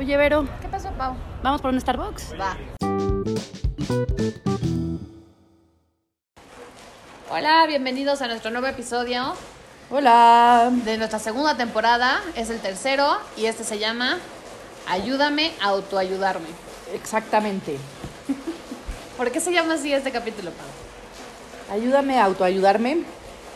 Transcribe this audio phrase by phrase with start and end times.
[0.00, 1.14] Oye, Vero, ¿Qué pasó, Pau?
[1.42, 2.32] ¿vamos por un Starbucks?
[2.40, 2.56] Va.
[7.30, 9.34] Hola, bienvenidos a nuestro nuevo episodio
[9.90, 10.70] Hola.
[10.72, 12.22] de nuestra segunda temporada.
[12.34, 14.16] Es el tercero y este se llama
[14.88, 16.48] Ayúdame a autoayudarme.
[16.94, 17.76] Exactamente.
[19.18, 21.76] ¿Por qué se llama así este capítulo, Pau?
[21.76, 23.02] Ayúdame a autoayudarme.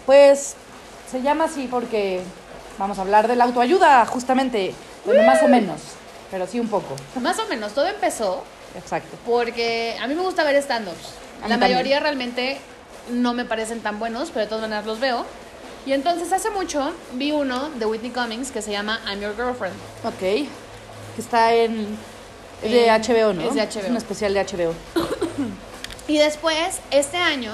[0.05, 0.57] Pues
[1.11, 2.21] se llama así porque
[2.79, 4.75] vamos a hablar de la autoayuda, justamente.
[5.07, 5.81] Bueno, más o menos,
[6.31, 6.97] pero sí un poco.
[7.21, 8.45] Más o menos, todo empezó
[8.77, 9.17] Exacto.
[9.27, 10.97] porque a mí me gusta ver stand-ups.
[11.43, 11.61] La también.
[11.73, 12.59] mayoría realmente
[13.11, 15.25] no me parecen tan buenos, pero de todas maneras los veo.
[15.87, 19.77] Y entonces hace mucho vi uno de Whitney Cummings que se llama I'm Your Girlfriend.
[20.05, 20.19] Ok.
[20.19, 20.49] Que
[21.19, 21.99] está en.
[22.63, 23.43] Es de HBO, ¿no?
[23.43, 23.91] es de HBO.
[23.91, 24.75] un especial de HBO.
[26.07, 27.51] Y después, este año,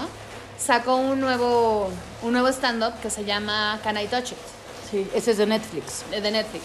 [0.59, 1.89] sacó un nuevo,
[2.23, 4.39] un nuevo stand-up que se llama Can I Touch It,
[4.91, 6.03] Sí, ese es de Netflix.
[6.11, 6.65] de Netflix.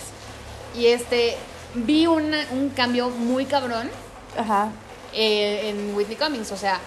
[0.76, 1.38] Y este,
[1.75, 3.89] vi una- un cambio muy cabrón
[4.38, 4.70] Ajá.
[5.13, 6.51] eh, en Whitney Cummings.
[6.51, 6.79] O sea,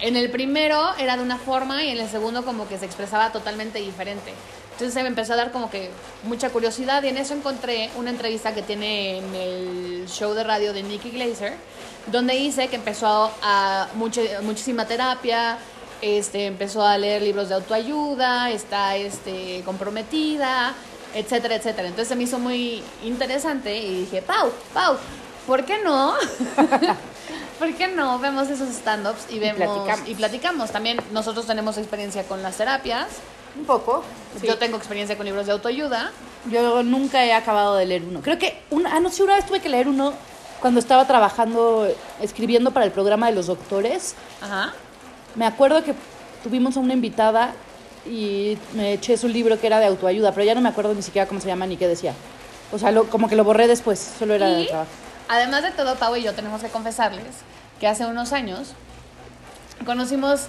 [0.00, 3.32] en el primero era de una forma y en el segundo como que se expresaba
[3.32, 4.32] totalmente diferente.
[4.72, 5.90] Entonces se me empezó a dar como que
[6.22, 10.72] mucha curiosidad y en eso encontré una entrevista que tiene en el show de radio
[10.72, 11.54] de Nikki Glazer,
[12.06, 15.58] donde dice que empezó a mucho- muchísima terapia,
[16.00, 20.74] este, empezó a leer libros de autoayuda, está este, comprometida,
[21.14, 21.88] etcétera, etcétera.
[21.88, 24.96] Entonces se me hizo muy interesante y dije, Pau, Pau,
[25.46, 26.14] ¿por qué no?
[27.58, 30.08] ¿Por qué no vemos esos stand-ups y vemos platicamos.
[30.08, 30.70] y platicamos?
[30.70, 33.08] También nosotros tenemos experiencia con las terapias.
[33.58, 34.04] Un poco.
[34.40, 34.46] sí.
[34.46, 36.12] Yo tengo experiencia con libros de autoayuda.
[36.48, 38.20] Yo nunca he acabado de leer uno.
[38.22, 40.12] Creo que una, ah, no sé, una vez tuve que leer uno
[40.60, 41.88] cuando estaba trabajando,
[42.20, 44.14] escribiendo para el programa de los doctores.
[44.40, 44.72] Ajá.
[45.34, 45.94] Me acuerdo que
[46.44, 47.54] tuvimos a una invitada
[48.08, 51.02] y me eché su libro que era de autoayuda, pero ya no me acuerdo ni
[51.02, 52.14] siquiera cómo se llama ni qué decía.
[52.72, 54.90] O sea, lo- como que lo borré después, solo era de trabajo.
[55.28, 57.24] además de todo, Pau y yo tenemos que confesarles
[57.80, 58.72] que hace unos años
[59.86, 60.46] conocimos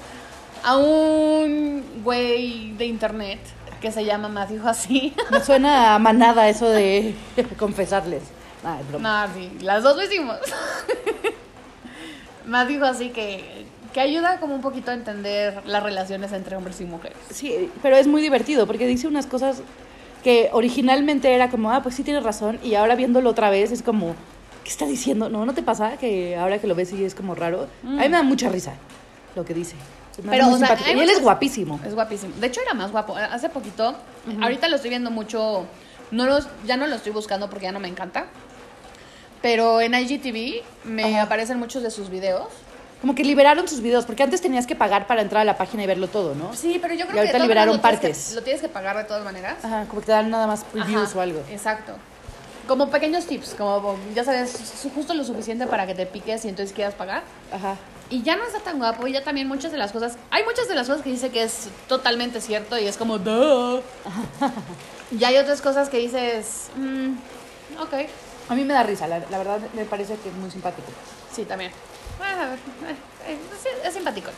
[0.63, 3.39] a un güey de internet
[3.81, 5.13] que se llama Matthew Hussey.
[5.31, 7.15] Me suena a manada eso de
[7.57, 8.23] confesarles.
[8.65, 9.27] Ah, es broma.
[9.27, 10.37] No, sí, las dos lo hicimos.
[12.45, 16.85] Matthew Hussey que, que ayuda como un poquito a entender las relaciones entre hombres y
[16.85, 17.17] mujeres.
[17.31, 19.61] Sí, pero es muy divertido porque dice unas cosas
[20.23, 23.81] que originalmente era como, ah, pues sí tienes razón, y ahora viéndolo otra vez es
[23.81, 24.15] como,
[24.63, 25.29] ¿qué está diciendo?
[25.29, 27.67] No, ¿no te pasa que ahora que lo ves y es como raro?
[27.83, 28.73] A mí me da mucha risa
[29.35, 29.75] lo que dice.
[30.23, 31.79] Me Pero, o sea, y él es guapísimo.
[31.85, 32.33] Es guapísimo.
[32.41, 33.15] De hecho, era más guapo.
[33.15, 33.95] Hace poquito,
[34.41, 35.65] ahorita lo estoy viendo mucho.
[36.11, 38.25] No los, ya no lo estoy buscando porque ya no me encanta.
[39.41, 41.21] Pero en IGTV me Ajá.
[41.23, 42.49] aparecen muchos de sus videos.
[43.01, 45.83] Como que liberaron sus videos, porque antes tenías que pagar para entrar a la página
[45.83, 46.53] y verlo todo, ¿no?
[46.53, 47.37] Sí, pero yo creo Y ahorita que.
[47.37, 48.27] todas liberaron tienes partes.
[48.29, 49.55] que- lo tienes que pagar de todas maneras.
[49.63, 51.39] Ajá, como que te dan nada más previews Ajá, o algo.
[51.49, 51.93] Exacto.
[52.67, 56.75] Como pequeños tips, como ya sabes, justo lo suficiente para que te piques y entonces
[56.75, 57.23] quieras pagar.
[57.53, 57.77] Ajá.
[58.11, 60.67] Y ya no está tan guapo y ya también muchas de las cosas, hay muchas
[60.67, 63.81] de las cosas que dice que es totalmente cierto y es como, duh.
[65.17, 67.93] y hay otras cosas que dices, mm, ok,
[68.49, 70.87] A mí me da risa, la, la verdad me parece que es muy simpático.
[71.31, 71.71] sí, también.
[72.21, 72.55] Ah,
[73.27, 73.37] eh, eh,
[73.87, 74.31] es simpático.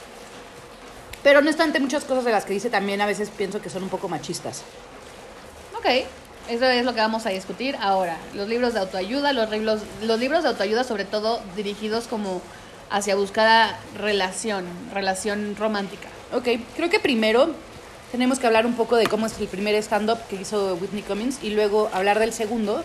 [1.24, 3.84] Pero no obstante, muchas cosas de las que dice también a veces pienso que son
[3.84, 4.64] un poco machistas.
[5.78, 5.86] Ok,
[6.50, 8.18] eso es lo que vamos a discutir ahora.
[8.34, 12.42] Los libros de autoayuda, los, libros- los libros de autoayuda sobre todo dirigidos como
[12.90, 16.08] hacia buscar a relación, relación romántica.
[16.34, 17.54] Ok, creo que primero
[18.12, 21.42] tenemos que hablar un poco de cómo es el primer stand-up que hizo Whitney Cummings
[21.44, 22.84] y luego hablar del segundo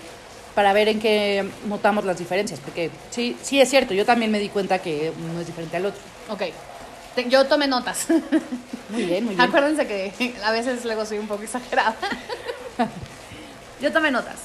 [0.57, 4.41] para ver en qué notamos las diferencias, porque sí, sí es cierto, yo también me
[4.41, 6.01] di cuenta que uno es diferente al otro.
[6.31, 6.43] Ok,
[7.15, 8.07] Te- yo tomé notas.
[8.89, 9.49] Muy bien, muy bien.
[9.49, 11.95] Acuérdense que a veces luego soy un poco exagerada.
[13.81, 14.37] Yo tomé notas.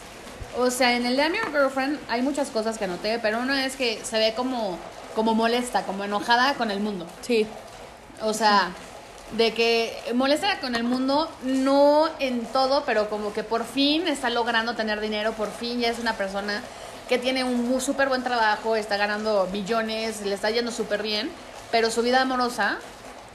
[0.57, 3.65] O sea, en el de I'm Your Girlfriend hay muchas cosas que anoté, pero una
[3.65, 4.77] es que se ve como,
[5.15, 7.05] como molesta, como enojada con el mundo.
[7.21, 7.45] Sí,
[8.21, 8.71] O sea,
[9.37, 14.29] de que molesta con el mundo, no en todo, pero como que por fin está
[14.29, 16.61] logrando tener dinero, por fin ya es una persona
[17.07, 21.29] que tiene un súper buen trabajo, está ganando millones, le está yendo súper bien,
[21.71, 22.77] pero su vida amorosa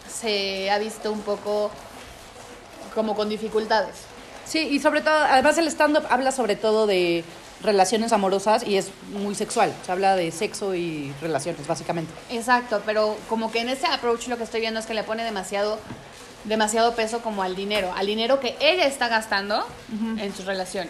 [0.08, 1.70] se ha visto un poco
[2.94, 3.96] como con dificultades.
[4.46, 7.24] sí, y sobre todo, además el stand-up habla sobre todo de
[7.62, 12.12] relaciones amorosas y es muy sexual, se habla de sexo y relaciones, básicamente.
[12.30, 15.24] Exacto, pero como que en ese approach lo que estoy viendo es que le pone
[15.24, 15.78] demasiado
[16.44, 19.66] demasiado peso como al dinero, al dinero que ella está gastando
[20.18, 20.86] en su relación.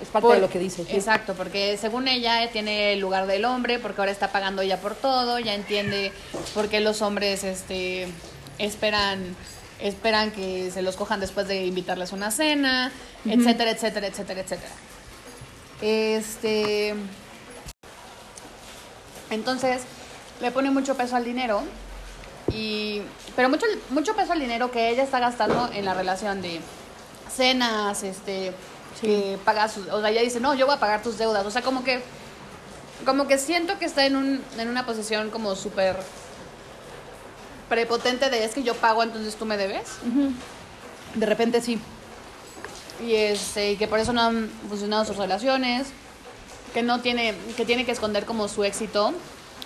[0.00, 0.84] Es parte Por- de lo que dice.
[0.86, 0.92] sí.
[0.96, 4.94] Exacto, porque según ella tiene el lugar del hombre, porque ahora está pagando ella por
[4.94, 6.12] todo, ya entiende
[6.54, 8.08] por qué los hombres este
[8.58, 9.36] esperan
[9.82, 12.90] esperan que se los cojan después de invitarles a una cena,
[13.26, 14.72] etcétera, etcétera, etcétera, etcétera.
[15.80, 16.94] Este.
[19.30, 19.82] Entonces,
[20.40, 21.62] le pone mucho peso al dinero.
[22.52, 23.02] Y.
[23.36, 26.60] Pero mucho, mucho peso al dinero que ella está gastando en la relación de
[27.34, 28.52] cenas, este.
[29.00, 29.88] Que paga sus.
[29.88, 31.46] O sea, ella dice, no, yo voy a pagar tus deudas.
[31.46, 32.02] O sea, como que.
[33.04, 35.96] Como que siento que está en, un, en una posición como súper
[37.70, 39.86] prepotente de es que yo pago, entonces tú me debes.
[41.14, 41.80] De repente sí.
[43.04, 45.88] Y este, y que por eso no han funcionado sus relaciones,
[46.74, 49.12] que no tiene, que tiene que esconder como su éxito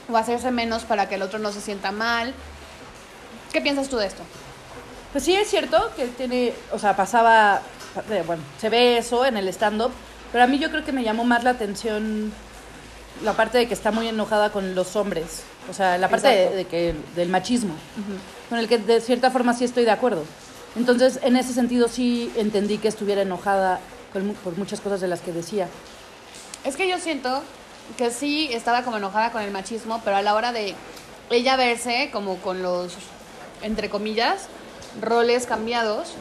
[0.08, 2.34] o hacerse menos para que el otro no se sienta mal.
[3.52, 4.22] ¿Qué piensas tú de esto?
[5.12, 7.62] Pues sí, es cierto que tiene, o sea, pasaba,
[8.10, 9.92] eh, bueno, se ve eso en el stand-up,
[10.32, 12.32] pero a mí yo creo que me llamó más la atención
[13.22, 16.50] la parte de que está muy enojada con los hombres, o sea, la parte de,
[16.50, 17.74] de que del machismo,
[18.48, 20.24] con el que de cierta forma sí estoy de acuerdo.
[20.76, 23.80] Entonces, en ese sentido sí entendí que estuviera enojada
[24.42, 25.68] por muchas cosas de las que decía.
[26.64, 27.42] Es que yo siento
[27.96, 30.74] que sí estaba como enojada con el machismo, pero a la hora de
[31.30, 32.94] ella verse como con los,
[33.62, 34.48] entre comillas,
[35.00, 36.12] roles cambiados,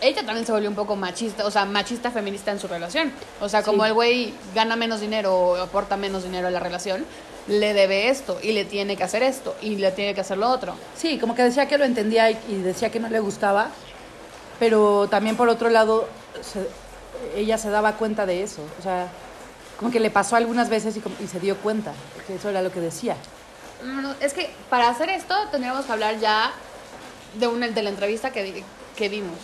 [0.00, 3.12] ella también se volvió un poco machista, o sea, machista feminista en su relación.
[3.40, 3.88] O sea, como Sí.
[3.88, 7.04] el güey gana menos dinero o aporta menos dinero a la relación,
[7.48, 10.48] le debe esto y le tiene que hacer esto y le tiene que hacer lo
[10.48, 10.74] otro.
[10.96, 13.68] Sí, como que decía que lo entendía y, y decía que no le gustaba,
[14.58, 16.08] pero también por otro lado
[16.40, 16.68] se-
[17.38, 19.08] ella se daba cuenta de eso, o sea,
[19.78, 21.92] como que le pasó algunas veces y, y se dio cuenta
[22.26, 23.16] que eso era lo que decía.
[23.82, 26.52] No, es que para hacer esto tendríamos que hablar ya
[27.38, 28.62] de, una, de la entrevista que,
[28.96, 29.36] que vimos.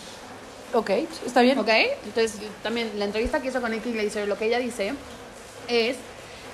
[0.73, 0.91] Ok,
[1.25, 1.57] está bien.
[1.59, 1.67] ¿Ok?
[2.05, 4.93] Entonces, también la entrevista que hizo con Nicky Glazer, lo que ella dice
[5.67, 5.97] es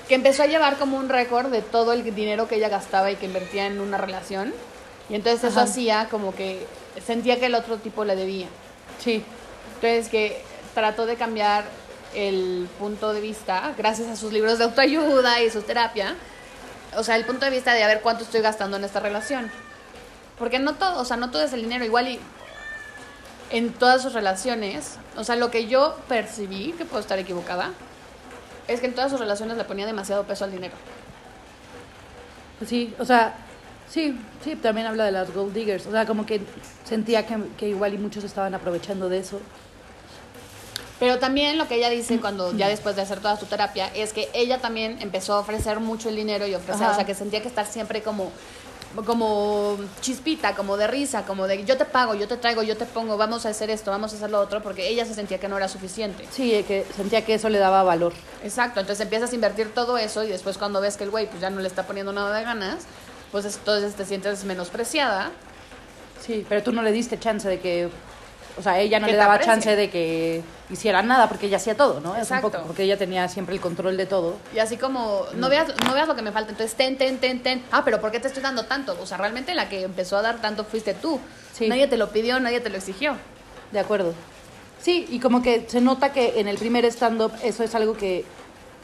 [0.07, 3.15] que empezó a llevar como un récord de todo el dinero que ella gastaba y
[3.15, 4.53] que invertía en una relación.
[5.09, 5.69] Y entonces eso Ajá.
[5.69, 6.65] hacía como que
[7.05, 8.47] sentía que el otro tipo le debía.
[9.03, 9.23] Sí,
[9.75, 10.41] Entonces que
[10.73, 11.65] trató de cambiar
[12.13, 16.15] el punto de vista, gracias a sus libros de autoayuda y su terapia,
[16.95, 19.51] o sea, el punto de vista de a ver cuánto estoy gastando en esta relación.
[20.39, 22.19] Porque no todo, o sea, no todo es el dinero, igual y
[23.51, 27.71] en todas sus relaciones, o sea, lo que yo percibí, que puedo estar equivocada,
[28.67, 30.73] es que en todas sus relaciones le ponía demasiado peso al dinero.
[32.57, 33.35] pues sí, o sea,
[33.89, 36.41] sí, sí, también habla de las gold diggers, o sea, como que
[36.83, 39.39] sentía que, que igual y muchos estaban aprovechando de eso.
[40.99, 44.13] Pero también lo que ella dice cuando ya después de hacer toda su terapia es
[44.13, 46.93] que ella también empezó a ofrecer mucho el dinero y ofrecer, Ajá.
[46.93, 48.31] o sea, que sentía que estar siempre como
[49.03, 52.85] como chispita, como de risa, como de yo te pago, yo te traigo, yo te
[52.85, 55.47] pongo, vamos a hacer esto, vamos a hacer lo otro, porque ella se sentía que
[55.47, 56.25] no era suficiente.
[56.31, 58.13] Sí, que sentía que eso le daba valor.
[58.43, 61.41] Exacto, entonces empiezas a invertir todo eso y después cuando ves que el güey pues
[61.41, 62.85] ya no le está poniendo nada de ganas,
[63.31, 65.31] pues entonces te sientes menospreciada.
[66.25, 67.89] Sí, pero tú no le diste chance de que,
[68.57, 69.53] o sea, ella no le daba aprecie.
[69.53, 72.11] chance de que hiciera nada porque ella hacía todo, ¿no?
[72.11, 72.51] Es un Exacto.
[72.51, 74.37] poco porque ella tenía siempre el control de todo.
[74.53, 77.43] Y así como, no veas, no veas lo que me falta, entonces ten, ten, ten,
[77.43, 77.63] ten.
[77.71, 78.97] Ah, pero ¿por qué te estoy dando tanto?
[79.01, 81.19] O sea, realmente la que empezó a dar tanto fuiste tú.
[81.53, 81.67] Sí.
[81.67, 83.15] Nadie te lo pidió, nadie te lo exigió.
[83.71, 84.13] De acuerdo.
[84.81, 88.23] Sí, y como que se nota que en el primer stand-up eso es algo que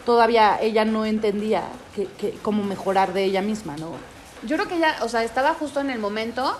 [0.05, 1.63] todavía ella no entendía
[1.95, 3.91] que, que cómo mejorar de ella misma, ¿no?
[4.43, 6.57] Yo creo que ella, o sea, estaba justo en el momento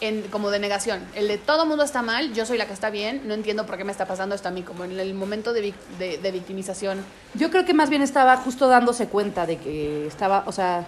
[0.00, 1.04] en, como de negación.
[1.14, 3.76] El de todo mundo está mal, yo soy la que está bien, no entiendo por
[3.76, 6.30] qué me está pasando esto a mí, como en el momento de, vic- de, de
[6.30, 7.04] victimización.
[7.34, 10.86] Yo creo que más bien estaba justo dándose cuenta de que estaba, o sea,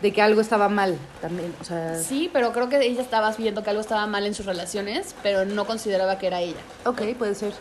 [0.00, 1.96] de que algo estaba mal también, o sea...
[1.96, 5.44] Sí, pero creo que ella estaba viendo que algo estaba mal en sus relaciones, pero
[5.44, 6.60] no consideraba que era ella.
[6.84, 7.52] Ok, puede ser.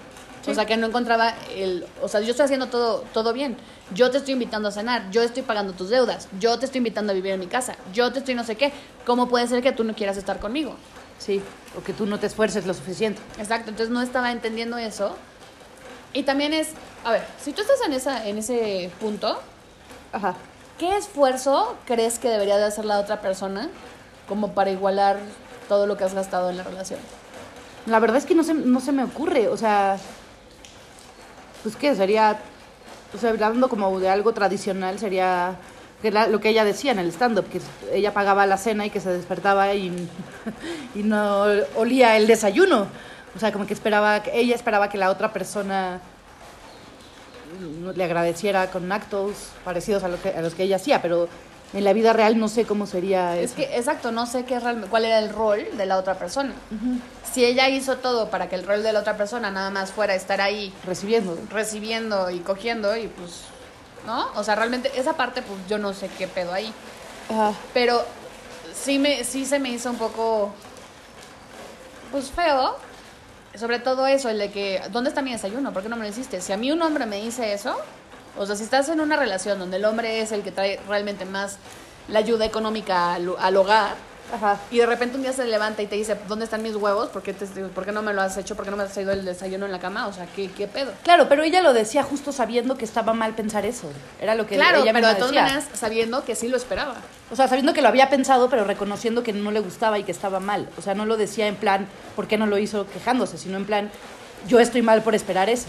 [0.48, 1.86] O sea, que no encontraba el...
[2.02, 3.58] O sea, yo estoy haciendo todo, todo bien.
[3.94, 7.12] Yo te estoy invitando a cenar, yo estoy pagando tus deudas, yo te estoy invitando
[7.12, 8.74] a vivir en mi casa, yo te estoy no sé qué.
[9.06, 10.76] ¿Cómo puede ser que tú no quieras estar conmigo?
[11.20, 11.42] Sí,
[11.78, 13.22] o que tú no te esfuerces lo suficiente.
[13.40, 15.16] Exacto, entonces no estaba entendiendo eso.
[16.14, 16.70] Y también es,
[17.06, 19.40] a ver, si tú estás en, esa, en ese punto,
[20.12, 20.36] Ajá.
[20.78, 23.70] ¿qué esfuerzo crees que debería de hacer la otra persona
[24.28, 25.18] como para igualar
[25.70, 27.00] todo lo que has gastado en la relación?
[27.86, 29.98] La verdad es que no se, no se me ocurre, o sea,
[31.64, 32.38] pues qué, sería,
[33.14, 35.56] o sea, hablando como de algo tradicional, sería
[36.02, 37.60] que lo que ella decía en el stand-up, que
[37.92, 39.88] ella pagaba la cena y que se despertaba y,
[40.96, 41.46] y no
[41.76, 42.88] olía el desayuno.
[43.36, 46.02] O sea, como que esperaba, ella esperaba que la otra persona
[47.96, 51.28] le agradeciera con actos parecidos a, lo que, a los que ella hacía, pero
[51.74, 53.56] en la vida real no sé cómo sería Es eso.
[53.58, 56.54] que, exacto, no sé qué es real- cuál era el rol de la otra persona.
[57.34, 60.16] Si ella hizo todo para que el rol de la otra persona nada más fuera
[60.16, 61.38] estar ahí Recibiendo.
[61.50, 63.42] recibiendo y cogiendo y pues,
[64.06, 64.28] ¿no?
[64.36, 66.74] O sea, realmente esa parte pues yo no sé qué pedo ahí.
[67.30, 67.52] Ajá.
[67.74, 68.04] Pero
[68.74, 70.54] sí, me, sí se me hizo un poco,
[72.12, 72.78] pues feo,
[73.56, 75.74] sobre todo eso, el de que, ¿dónde está mi desayuno?
[75.74, 76.40] ¿Por qué no me lo hiciste?
[76.42, 77.76] Si a mí un hombre me dice eso,
[78.38, 81.26] o sea, si estás en una relación donde el hombre es el que trae realmente
[81.26, 81.58] más
[82.08, 83.96] la ayuda económica al, al hogar,
[84.34, 84.58] Ajá.
[84.72, 87.08] y de repente un día se levanta y te dice, ¿dónde están mis huevos?
[87.10, 88.56] ¿Por qué, te- por qué no me lo has hecho?
[88.56, 90.08] ¿Por qué no me has traído el desayuno en la cama?
[90.08, 90.92] O sea, ¿qué, qué pedo?
[91.04, 93.90] Claro, pero ella lo decía justo sabiendo que estaba mal pensar eso.
[94.22, 95.44] Era lo que claro, ella pero de todas decía.
[95.44, 96.96] maneras sabiendo que sí lo esperaba.
[97.32, 100.12] O sea, sabiendo que lo había pensado, pero reconociendo que no le gustaba y que
[100.12, 100.68] estaba mal.
[100.78, 103.38] O sea, no lo decía en plan, ¿por qué no lo hizo quejándose?
[103.38, 103.90] Sino en plan,
[104.48, 105.68] yo estoy mal por esperar eso.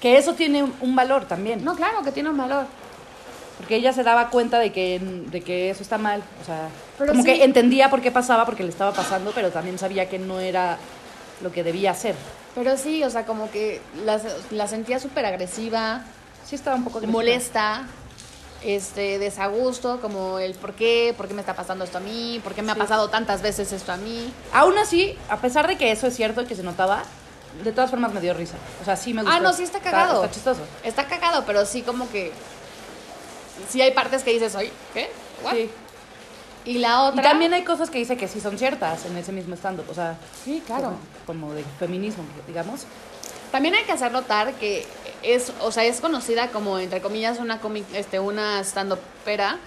[0.00, 1.64] Que eso tiene un- valor también.
[1.64, 2.66] No, claro, que tiene un valor.
[3.58, 6.22] Porque ella se daba cuenta de que, de que eso está mal.
[6.42, 7.30] O sea, Pero como sí.
[7.32, 10.76] que entendía por qué pasaba, porque le estaba pasando, pero también sabía que no era
[11.42, 12.14] lo que debía hacer.
[12.54, 16.02] Pero sí, o sea, como que la, la sentía súper agresiva,
[16.46, 17.18] Sí estaba un poco agresiva.
[17.18, 17.86] molesta,
[18.62, 22.54] este, desagusto, como el por qué, por qué me está pasando esto a mí, por
[22.54, 24.32] qué me ha pasado tantas veces esto a mí.
[24.52, 27.02] Aún así, a pesar de que eso es cierto que se notaba,
[27.64, 28.56] de todas formas me dio risa.
[28.82, 29.36] O sea, sí me gustó.
[29.36, 30.22] Ah, no, sí está cagado.
[30.22, 30.60] Está, chistoso.
[30.84, 32.32] Está cagado, pero sí como que...
[33.70, 35.10] Sí hay partes que dices, oye, ¿qué?
[35.42, 35.52] ¿What?
[35.54, 35.70] Sí.
[36.66, 37.20] Y la otra...
[37.22, 39.86] Y también hay cosas que dice que sí son ciertas en ese mismo stand-up.
[39.90, 40.92] O sea, Sí, claro.
[41.26, 42.82] Como, como de feminismo, digamos.
[43.52, 44.84] También hay que hacer notar que
[45.22, 49.58] es, o sea, es conocida como, entre comillas, una comi- este, una stand-upera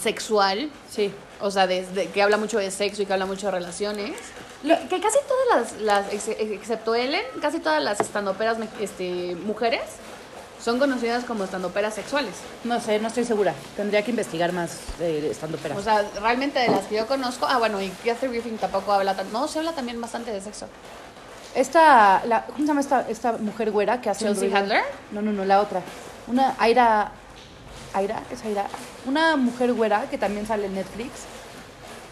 [0.00, 0.70] sexual.
[0.90, 1.12] Sí.
[1.40, 4.12] O sea, desde, que habla mucho de sexo y que habla mucho de relaciones.
[4.64, 9.82] Que, que casi todas las, las ex- excepto Ellen, casi todas las estandoperas este, mujeres
[10.62, 12.32] son conocidas como estandoperas sexuales.
[12.64, 13.52] No sé, no estoy segura.
[13.76, 17.58] Tendría que investigar más de stand O sea, realmente de las que yo conozco, ah,
[17.58, 20.66] bueno, y Kathy Griffin tampoco habla tan, no, se habla también bastante de sexo.
[21.54, 24.58] Esta, la, ¿cómo se llama esta, esta mujer güera que hace el Chelsea?
[24.58, 24.82] Handler?
[25.12, 25.82] No, no, no, la otra.
[26.26, 27.12] Una Aira,
[27.92, 28.66] Aira, es Aira.
[29.04, 31.10] Una mujer güera que también sale en Netflix,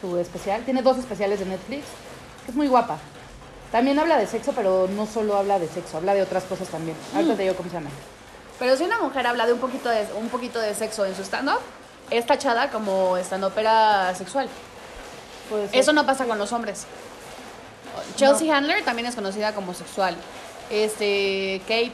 [0.03, 0.63] su especial.
[0.65, 1.85] Tiene dos especiales de Netflix,
[2.49, 2.99] es muy guapa.
[3.71, 6.97] También habla de sexo, pero no solo habla de sexo, habla de otras cosas también.
[7.15, 7.91] Ahorita te digo cómo se llama.
[8.59, 11.23] Pero si una mujer habla de un poquito de, un poquito de sexo en su
[11.23, 11.61] stand-up,
[12.11, 14.49] es tachada como estandopera sexual.
[15.49, 15.81] Puede ser.
[15.81, 16.87] Eso no pasa con los hombres.
[18.17, 20.17] Chelsea Handler también es conocida como sexual.
[20.71, 21.93] Este, Kate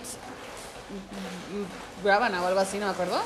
[2.05, 3.21] Gravana o algo así, no me acuerdo.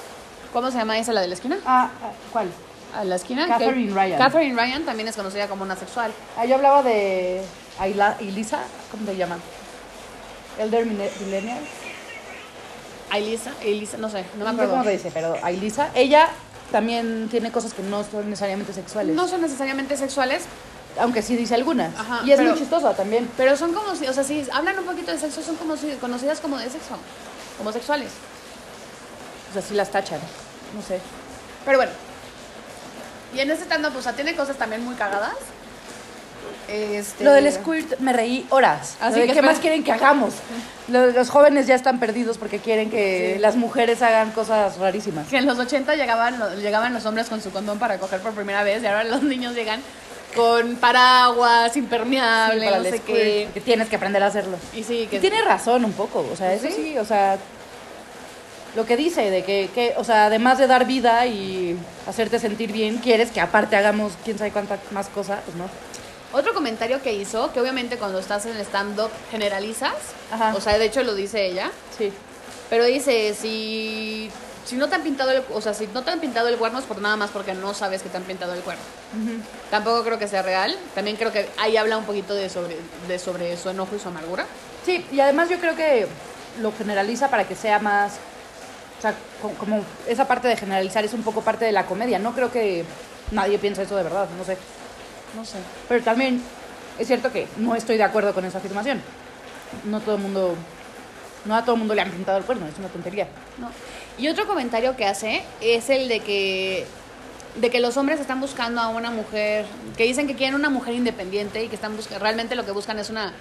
[0.52, 1.59] ¿Cómo se llama esa, la de la esquina?
[1.64, 2.49] Ah, ah, ¿cuál?
[2.95, 3.47] A la esquina.
[3.49, 4.19] Catherine Ryan.
[4.19, 6.13] Catherine Ryan también es conocida como una sexual.
[6.37, 7.43] Ah, yo hablaba de
[7.79, 9.39] Ayla, Elisa, ¿cómo se llama?
[10.59, 11.59] Elder Millennial.
[13.15, 14.85] Elisa, Elisa, no sé, no me No sé cómo acuerdo.
[14.85, 16.29] se dice, pero Ailisa, ella
[16.71, 19.15] también tiene cosas que no son necesariamente sexuales.
[19.15, 20.45] No son necesariamente sexuales,
[21.01, 21.95] Aunque sí dice algunas.
[21.99, 23.27] Ajá, y es pero- muy chistosa también.
[23.39, 25.91] pero son como si, o sea, si hablan un poquito de sexo, son como si,
[25.93, 26.99] conocidas como de sexo,
[27.57, 28.11] como sexuales.
[29.51, 30.21] O sea, sí las tachan.
[30.75, 31.01] No sé.
[31.65, 31.93] Pero bueno.
[33.35, 35.35] Y en ese stand-up, o sea, tiene cosas también muy cagadas.
[36.69, 37.25] Este...
[37.25, 38.97] Lo del squirt me reí horas.
[39.01, 40.35] Así de que ¿Qué más quieren que hagamos?
[40.89, 43.41] Lo- Los jóvenes ya están perdidos porque quieren que Sí.
[43.41, 45.29] las mujeres hagan cosas rarísimas.
[45.29, 48.62] Que en los 80 llegaban, llegaban los hombres con su condón para coger por primera
[48.62, 49.81] vez y ahora los niños llegan
[50.35, 53.43] con paraguas, impermeable, Sí, para no sé squirt, qué.
[53.47, 54.57] porque tienes que aprender a hacerlo.
[54.73, 56.73] Y sí, que Y tiene razón un poco, o sea, eso Sí.
[56.75, 57.37] sí, o sea,
[58.75, 61.76] lo que dice de que, que, o sea, además de dar vida y
[62.07, 65.67] hacerte sentir bien, quieres que aparte hagamos quién sabe cuánta más cosa, pues no.
[66.33, 69.93] Otro comentario que hizo, que obviamente cuando estás en stand-up generalizas,
[70.31, 70.55] Ajá.
[70.57, 72.11] o sea, de hecho lo dice ella, Sí.
[72.71, 74.31] pero dice, si,
[74.64, 76.79] si no te han pintado el, o sea, si no te han pintado el cuerno
[76.79, 78.83] es por nada más porque no sabes que te han pintado el cuerno.
[79.71, 83.19] Tampoco creo que sea real, también creo que ahí habla un poquito de sobre, de
[83.19, 84.47] sobre su enojo y su amargura.
[84.87, 86.07] Sí, y además yo creo que
[86.62, 88.14] lo generaliza para que sea más,
[89.02, 92.21] o sea, co- como esa parte de generalizar es un poco parte de la comedia,
[92.21, 92.85] no creo que
[93.32, 94.56] nadie piensa eso de verdad, no sé.
[95.37, 95.59] No sé.
[95.88, 96.40] Pero también
[97.00, 99.02] es cierto que no estoy de acuerdo con esa afirmación.
[99.85, 100.54] No todo el mundo,
[101.47, 103.26] no a todo el mundo le han pintado el cuerno, es una tontería.
[103.59, 103.71] No.
[104.18, 106.87] Y otro comentario que hace es el de que
[107.56, 109.66] de que los hombres están buscando a una mujer,
[109.97, 112.99] que dicen que quieren una mujer independiente y que están buscando, realmente lo que buscan
[113.00, 113.32] es una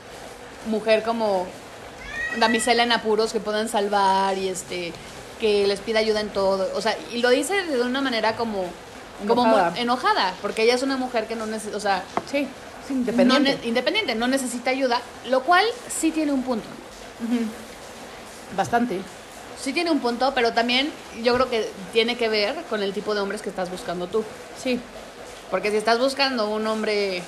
[0.66, 1.46] mujer como
[2.38, 4.92] damisela en apuros que puedan salvar y este
[5.42, 8.64] que les pida ayuda en todo, o sea, y lo dice de una manera como
[9.28, 9.70] como Enojada.
[9.72, 12.48] muy- enojada, porque ella es una mujer que no necesita, o sea, Sí,
[12.88, 13.68] sí, no independiente.
[13.68, 16.66] independiente, no necesita ayuda, lo cual sí tiene un punto.
[18.56, 19.00] Bastante.
[19.62, 23.14] Sí tiene un punto, pero también yo creo que tiene que ver con el tipo
[23.14, 24.24] de hombres que estás buscando tú.
[24.62, 24.80] Sí.
[25.52, 27.22] Porque si estás buscando un hombre,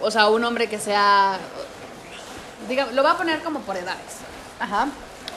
[0.00, 1.38] o sea, un hombre que sea,
[2.68, 4.16] diga, lo va a poner como por edades.
[4.58, 4.88] Ajá.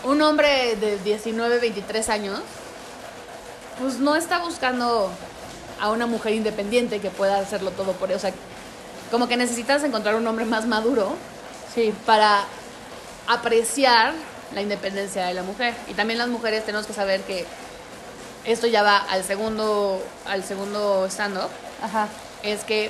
[0.03, 2.39] Un hombre de 19, 23 años,
[3.79, 5.09] pues no está buscando
[5.79, 8.17] a una mujer independiente que pueda hacerlo todo por él.
[8.17, 8.31] O sea,
[9.11, 11.15] como que necesitas encontrar un hombre más maduro
[11.73, 11.93] Sí.
[12.05, 12.43] para
[13.27, 14.13] apreciar
[14.53, 15.73] la independencia de la mujer.
[15.87, 17.45] Y también las mujeres tenemos que saber que
[18.43, 21.49] esto ya va al segundo, al segundo stand-up,
[21.81, 22.07] Ajá.
[22.43, 22.89] es que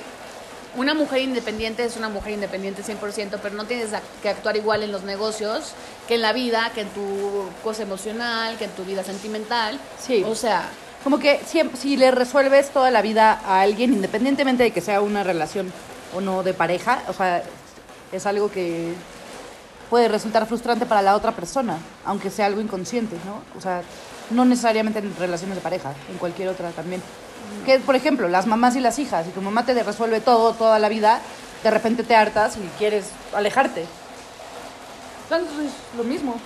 [0.76, 3.90] una mujer independiente es una mujer independiente 100%, pero no tienes
[4.22, 5.72] que actuar igual en los negocios
[6.08, 9.78] que en la vida, que en tu cosa emocional, que en tu vida sentimental.
[10.00, 10.24] Sí.
[10.26, 10.68] O sea,
[11.04, 15.00] Como que si, si le resuelves toda la vida a alguien, independientemente de que sea
[15.00, 15.72] una relación
[16.14, 17.42] o no de pareja, o sea,
[18.12, 18.94] es algo que
[19.90, 23.42] puede resultar frustrante para la otra persona, aunque sea algo inconsciente, ¿no?
[23.58, 23.82] O sea,
[24.30, 27.02] no necesariamente en relaciones de pareja, en cualquier otra también.
[27.66, 30.78] Que, por ejemplo, las mamás y las hijas, si tu mamá te resuelve todo, toda
[30.78, 31.20] la vida,
[31.62, 33.84] de repente te hartas y quieres alejarte.
[35.24, 36.36] Entonces, es lo mismo,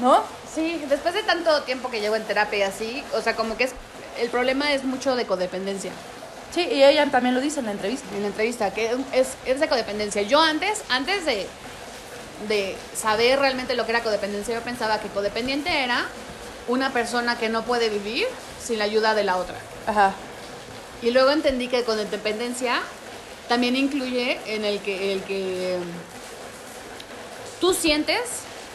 [0.00, 0.22] ¿no?
[0.54, 3.64] sí, después de tanto tiempo que llevo en terapia y así, o sea, como que
[3.64, 3.72] es
[4.20, 5.90] el problema es mucho de codependencia.
[6.54, 8.06] Sí, y ella también lo dice en la entrevista.
[8.14, 10.22] en la entrevista, que es, es de codependencia.
[10.22, 11.48] Yo antes, antes de,
[12.48, 16.06] de saber realmente lo que era codependencia, yo pensaba que codependiente era
[16.68, 18.26] una persona que no puede vivir
[18.62, 19.56] sin la ayuda de la otra.
[19.88, 20.14] Ajá.
[21.04, 22.80] Y luego entendí que codependencia
[23.48, 28.20] también incluye en el que, el que mm, tú sientes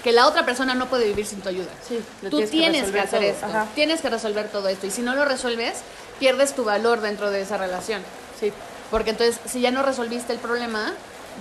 [0.03, 1.71] que la otra persona no puede vivir sin tu ayuda.
[1.87, 3.29] Sí, Tú tienes que tienes que, resolver hacer todo.
[3.31, 3.65] esto, Ajá.
[3.75, 4.87] tienes que resolver todo esto.
[4.87, 5.79] Y si no lo resuelves,
[6.19, 8.01] pierdes tu valor dentro de esa relación.
[8.39, 8.53] Sí.
[8.91, 10.93] Porque entonces, si ya no resolviste el problema,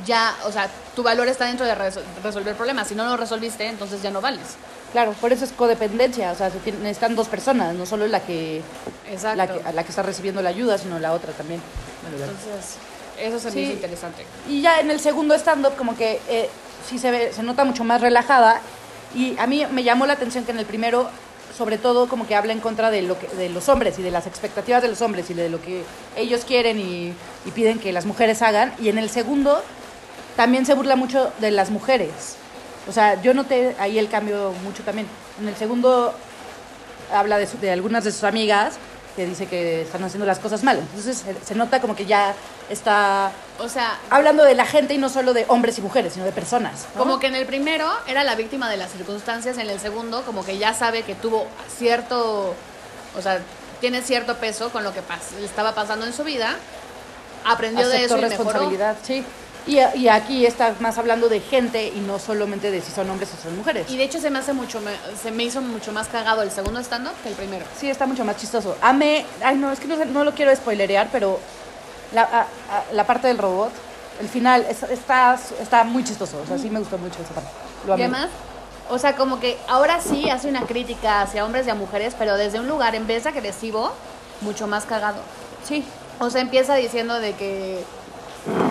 [0.06, 2.88] ya, o sea, tu valor está dentro de resol- resolver problemas.
[2.88, 4.46] Si no lo resolviste, entonces ya no vales.
[4.92, 8.20] Claro, por eso es codependencia, o sea, se tiene- necesitan dos personas, no solo la
[8.20, 8.62] que,
[9.10, 9.36] Exacto.
[9.36, 11.60] la que, la que está recibiendo la ayuda, sino la otra también.
[12.10, 12.76] Entonces,
[13.20, 13.56] eso se Sí.
[13.56, 14.24] me hizo interesante.
[14.48, 16.48] Y ya en el segundo stand-up como que eh,
[16.88, 18.60] sí se ve, se nota mucho más relajada
[19.14, 21.08] y a mí me llamó la atención que en el primero
[21.56, 24.10] sobre todo como que habla en contra de lo que, de los hombres y de
[24.12, 25.82] las expectativas de los hombres y de lo que
[26.16, 27.12] ellos quieren y,
[27.44, 29.60] y piden que las mujeres hagan y en el segundo
[30.36, 32.36] también se burla mucho de las mujeres.
[32.88, 35.06] O sea, yo noté ahí el cambio mucho también.
[35.40, 36.14] En el segundo
[37.12, 38.74] habla de, su- de algunas de sus amigas
[39.16, 40.78] que dice que están haciendo las cosas mal.
[40.78, 42.34] Entonces se, se nota como que ya
[42.70, 46.24] está O sea, hablando de la gente y no solo de hombres y mujeres, sino
[46.24, 46.86] de personas.
[46.94, 47.00] ¿no?
[47.00, 50.44] como que en el primero era la víctima de las circunstancias, en el segundo como
[50.44, 51.46] que ya sabe que tuvo
[51.76, 52.54] cierto,
[53.16, 53.40] o sea,
[53.80, 56.56] tiene cierto peso con lo que pas- estaba pasando en su vida,
[57.44, 58.44] aprendió de eso y mejoró.
[58.44, 59.24] responsabilidad, sí.
[59.66, 63.28] Y, y aquí está más hablando de gente y no solamente de si son hombres
[63.38, 63.90] o son mujeres.
[63.90, 64.80] Y de hecho se me hace mucho,
[65.22, 67.66] se me hizo mucho más cagado el segundo stand-up que el primero.
[67.78, 68.76] Sí, está mucho más chistoso.
[68.80, 71.38] Amé, ay no, es que no, no lo quiero spoilerear, pero
[72.14, 73.70] la, a- a- la parte del robot,
[74.20, 76.40] el final, es- está, está muy chistoso.
[76.42, 77.50] O sea, sí me gustó mucho esa parte.
[77.86, 78.04] Lo Y amé.
[78.04, 78.30] además,
[78.88, 82.38] o sea, como que ahora sí hace una crítica hacia hombres y a mujeres, pero
[82.38, 83.92] desde un lugar en vez de agresivo,
[84.40, 85.18] mucho más cagado.
[85.66, 85.84] Sí,
[86.20, 87.84] O sea, empieza diciendo de que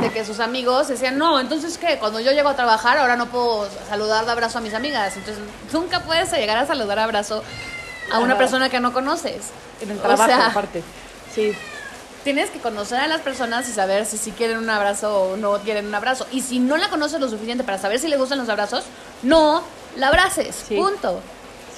[0.02, 3.28] de que sus amigos decían, no, entonces qué, cuando yo llego a trabajar ahora no
[3.28, 5.16] puedo saludar de abrazo a mis amigas.
[5.18, 7.44] Entonces, nunca puedes llegar a saludar de abrazo
[8.12, 8.38] a una Ajá.
[8.40, 9.50] persona que no conoces.
[9.82, 10.84] en el O trabajo sea, aparte.
[11.34, 11.54] Sí,
[12.24, 15.60] Tienes que conocer a las personas y saber si sí quieren un abrazo o no
[15.60, 16.28] quieren un abrazo.
[16.32, 18.84] Y si no la conoces lo suficiente para saber si le gustan los abrazos,
[19.24, 19.64] no
[19.96, 20.66] la abraces.
[20.68, 20.76] Sí.
[20.76, 21.22] Punto.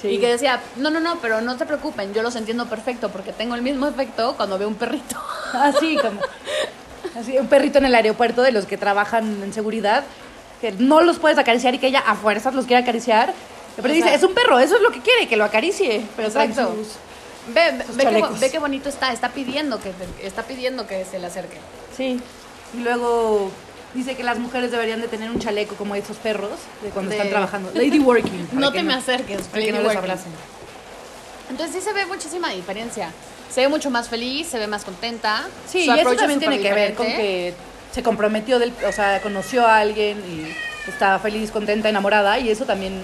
[0.00, 0.08] sí.
[0.08, 3.32] Y que decía, no, no, no, pero no te preocupen, yo los entiendo perfecto porque
[3.32, 5.22] tengo el mismo efecto cuando veo un perrito.
[5.52, 6.20] Así como
[7.18, 10.04] así, un perrito en el aeropuerto de los que trabajan en seguridad,
[10.60, 13.32] que no los puedes acariciar y que ella a fuerzas los quiere acariciar.
[13.76, 16.02] Pero dice, es un perro, eso es lo que quiere, que lo acaricie.
[16.16, 16.74] Pero Exacto.
[16.76, 16.96] sus-
[17.54, 18.04] Ve, ve, ve,
[18.50, 19.92] qué, ve bonito está, está pidiendo que
[20.22, 21.56] está pidiendo que se le acerque.
[21.96, 22.20] Sí.
[22.74, 23.50] Y luego
[23.94, 26.50] dice que las mujeres deberían de tener un chaleco como esos perros
[26.82, 27.70] de cuando De- están trabajando.
[27.74, 28.48] Lady working.
[28.52, 29.98] No te me acerques, Para que no les working.
[29.98, 30.32] abracen.
[31.48, 33.10] Entonces sí se ve muchísima diferencia.
[33.52, 35.44] Se ve mucho más feliz, se ve más contenta.
[35.68, 37.54] Sí, su y eso también tiene que ver con que
[37.92, 42.64] se comprometió, del, o sea, conoció a alguien y está feliz, contenta, enamorada, y eso
[42.64, 43.02] también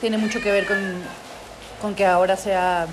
[0.00, 0.78] tiene mucho que ver con,
[1.82, 2.86] con que ahora sea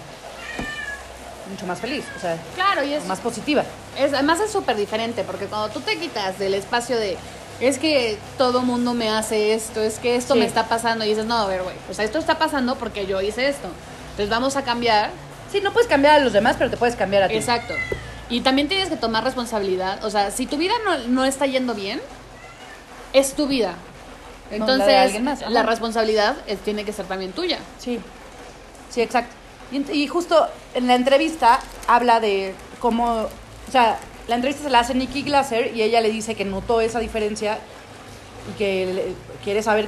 [1.49, 3.63] mucho más feliz, o sea, Claro, y es, más positiva.
[3.97, 7.17] es- además es súper diferente porque cuando tú te quitas del espacio de
[7.59, 10.39] es que todo mundo me hace esto, es que esto Sí.
[10.39, 13.05] me está pasando y dices, no, a ver, güey, o sea, esto está pasando porque
[13.05, 13.67] yo hice esto.
[14.11, 15.11] Entonces vamos a cambiar
[15.51, 17.35] Sí, no puedes cambiar a los demás, pero te puedes cambiar a ti.
[17.35, 17.73] Exacto.
[18.29, 20.03] Y también tienes que tomar responsabilidad.
[20.05, 21.99] O sea, si tu vida no, no está yendo bien,
[23.13, 23.75] es tu vida.
[24.57, 27.59] No, la de Entonces, la responsabilidad es- tiene que ser también tuya.
[27.77, 27.99] Sí,
[28.89, 29.33] sí, exacto.
[29.93, 33.27] Y, justo en la entrevista habla de cómo,
[33.67, 36.81] o sea, la entrevista se la hace Nikki Glaser y ella le dice que notó
[36.81, 37.57] esa diferencia
[38.53, 39.87] y que le- quiere saber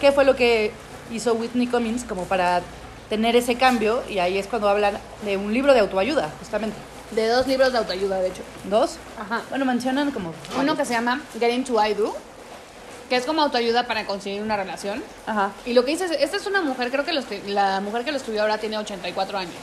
[0.00, 0.72] qué fue lo que
[1.12, 2.62] hizo Whitney Cummings como para
[3.10, 6.76] tener ese cambio y ahí es cuando hablan de un libro de autoayuda, justamente.
[7.10, 8.42] De dos libros de autoayuda, de hecho.
[8.64, 8.96] ¿Dos?
[9.20, 9.42] Ajá.
[9.50, 10.32] Bueno, mencionan como...
[10.58, 12.16] Uno que se llama Getting to I Do,
[13.08, 15.02] que es como autoayuda para conseguir una relación.
[15.26, 15.50] Ajá.
[15.66, 18.12] Y lo que dice, es- esta es una mujer, creo que lo la mujer que
[18.12, 19.54] lo escribió ahora tiene 84 años.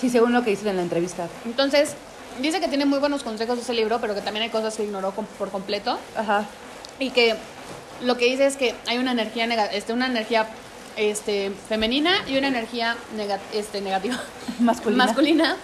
[0.00, 1.28] Sí, según lo que dicen en la entrevista.
[1.44, 1.94] Entonces,
[2.40, 5.10] dice que tiene muy buenos consejos ese libro, pero que también hay cosas que ignoró
[5.14, 5.98] com- por completo.
[6.16, 6.44] Ajá.
[6.98, 7.36] Y que
[8.02, 10.46] lo que dice es que hay una energía, este, una energía
[10.96, 14.18] este, femenina y una energía nega- este, negativa.
[14.58, 15.04] Masculina.
[15.06, 15.56] masculina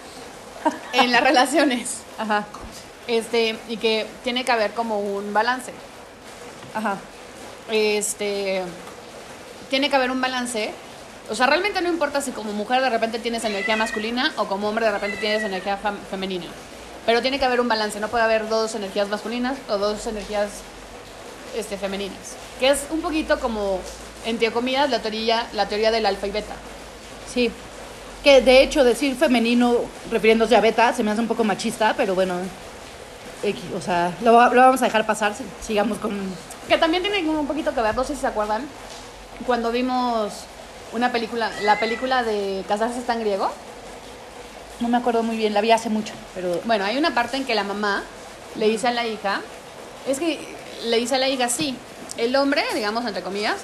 [0.93, 1.97] en las relaciones.
[2.17, 2.45] Ajá.
[3.07, 5.73] Este, y que tiene que haber como un balance.
[6.73, 6.97] Ajá.
[7.71, 8.61] Este,
[9.69, 10.71] tiene que haber un balance.
[11.29, 14.67] O sea, realmente no importa si como mujer de repente tienes energía masculina o como
[14.69, 15.77] hombre de repente tienes energía
[16.09, 16.45] femenina.
[17.05, 20.49] Pero tiene que haber un balance, no puede haber dos energías masculinas o dos energías
[21.55, 22.35] este, femeninas.
[22.59, 23.79] Que es un poquito como,
[24.25, 26.55] entre comillas, la teoría, la teoría del alfa y beta.
[27.31, 27.51] Sí.
[28.23, 29.75] Que de hecho decir femenino
[30.11, 32.35] refiriéndose a beta se me hace un poco machista, pero bueno.
[33.77, 35.33] O sea, lo, lo vamos a dejar pasar.
[35.35, 36.17] si- Sigamos con.
[36.69, 38.65] Que también tiene un poquito que ver, no sé si se acuerdan,
[39.45, 40.31] cuando vimos
[40.93, 43.51] una película, la película de Casarse está en griego.
[44.79, 46.61] No me acuerdo muy bien, la vi hace mucho, pero.
[46.63, 48.03] Bueno, hay una parte en que la mamá
[48.55, 49.41] le dice a la hija,
[50.07, 50.39] es que
[50.85, 51.75] le dice a la hija, sí,
[52.17, 53.57] el hombre, digamos, entre comillas,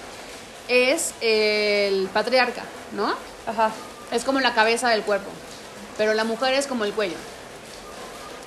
[0.69, 3.13] es el patriarca, ¿no?
[3.45, 3.71] Ajá.
[4.11, 5.29] Es como la cabeza del cuerpo,
[5.97, 7.17] pero la mujer es como el cuello.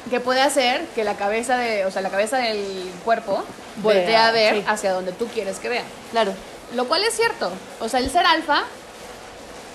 [0.09, 3.45] Que puede hacer que la cabeza de, o sea, la cabeza del cuerpo
[3.77, 4.65] Vea, voltee a ver sí.
[4.67, 5.85] hacia donde tú quieres que vea.
[6.11, 6.33] Claro.
[6.75, 7.53] Lo cual es cierto.
[7.81, 8.65] O sea, el ser alfa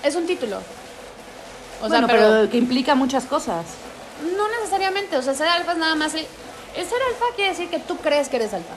[0.02, 0.58] es un título.
[1.80, 2.50] O bueno, sea, pero...
[2.50, 3.64] que implica muchas cosas.
[4.36, 5.16] no necesariamente.
[5.16, 6.12] O sea, ser alfa es nada más.
[6.14, 6.26] El,
[6.76, 8.74] el ser alfa quiere decir que tú crees que eres alfa.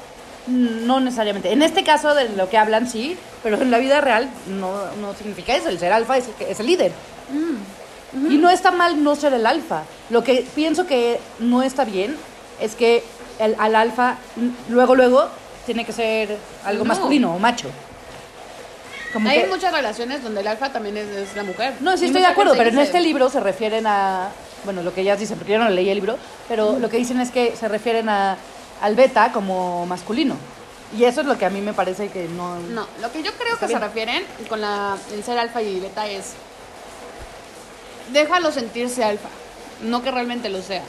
[0.48, 1.52] No necesariamente.
[1.54, 5.14] En este caso de lo que hablan, sí, pero en la vida real no, no
[5.14, 5.70] significa eso.
[5.70, 6.92] El ser alfa es, el que- es el líder.
[8.30, 9.84] Y no está mal no ser el alfa.
[10.10, 12.16] Lo que pienso que no está bien
[12.60, 13.04] es que
[13.40, 14.18] el, al alfa
[14.68, 15.28] luego, luego
[15.66, 16.90] tiene que ser algo No.
[16.90, 17.70] masculino o macho.
[19.14, 21.74] Como Hay que- muchas relaciones donde el alfa también es, es la mujer.
[21.82, 24.30] No, sí Y estoy de acuerdo, pero en este libro se refieren a,
[24.66, 27.20] bueno, lo que ellas dicen, porque yo no leí el libro, pero lo que dicen
[27.22, 28.38] es que se refieren a,
[28.82, 30.36] al beta como masculino.
[30.98, 32.60] Y eso es lo que a mí me parece que no...
[32.60, 36.08] No, lo que yo creo que se refieren con la, el ser alfa y beta
[36.10, 36.34] es.
[38.12, 39.30] Déjalo sentirse alfa,
[39.84, 40.84] no que realmente lo sea.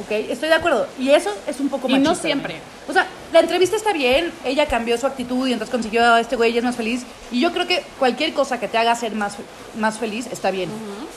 [0.00, 0.86] Ok, estoy de acuerdo.
[0.98, 2.60] Y eso es un poco Y no siempre.
[2.86, 6.36] O sea, la entrevista está bien, ella cambió su actitud y entonces consiguió a este
[6.36, 7.04] güey y es más feliz.
[7.30, 9.36] Y yo creo que cualquier cosa que te haga ser más,
[9.78, 10.68] más feliz está bien.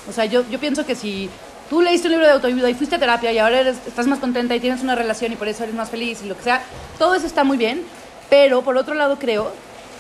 [0.07, 1.29] O sea, yo, yo pienso que si
[1.69, 4.19] tú leíste un libro de autoayuda y fuiste a terapia y ahora eres, estás más
[4.19, 6.61] contenta y tienes una relación y por eso eres más feliz y lo que sea,
[6.97, 7.83] todo eso está muy bien.
[8.29, 9.51] Pero por otro lado creo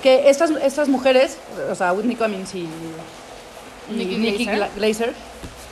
[0.03, 1.37] que estas, estas mujeres,
[1.71, 4.59] o sea, Whitney Cummings y, y Nikki Nikki Glaser.
[4.59, 5.13] Gla- Glaser,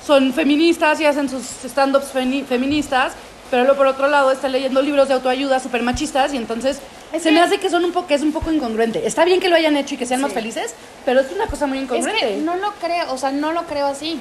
[0.06, 2.12] son feministas y hacen sus stand-ups
[2.48, 3.14] feministas,
[3.52, 6.80] pero luego por otro lado están leyendo libros de autoayuda súper machistas y entonces
[7.12, 9.06] Es se que- me hace que son un poco que es un poco incongruente.
[9.06, 10.36] Está bien que lo hayan hecho y que sean más Sí.
[10.36, 10.74] felices,
[11.06, 12.20] pero es una cosa muy Es incongruente.
[12.26, 14.20] que no lo creo, o sea, no lo creo así.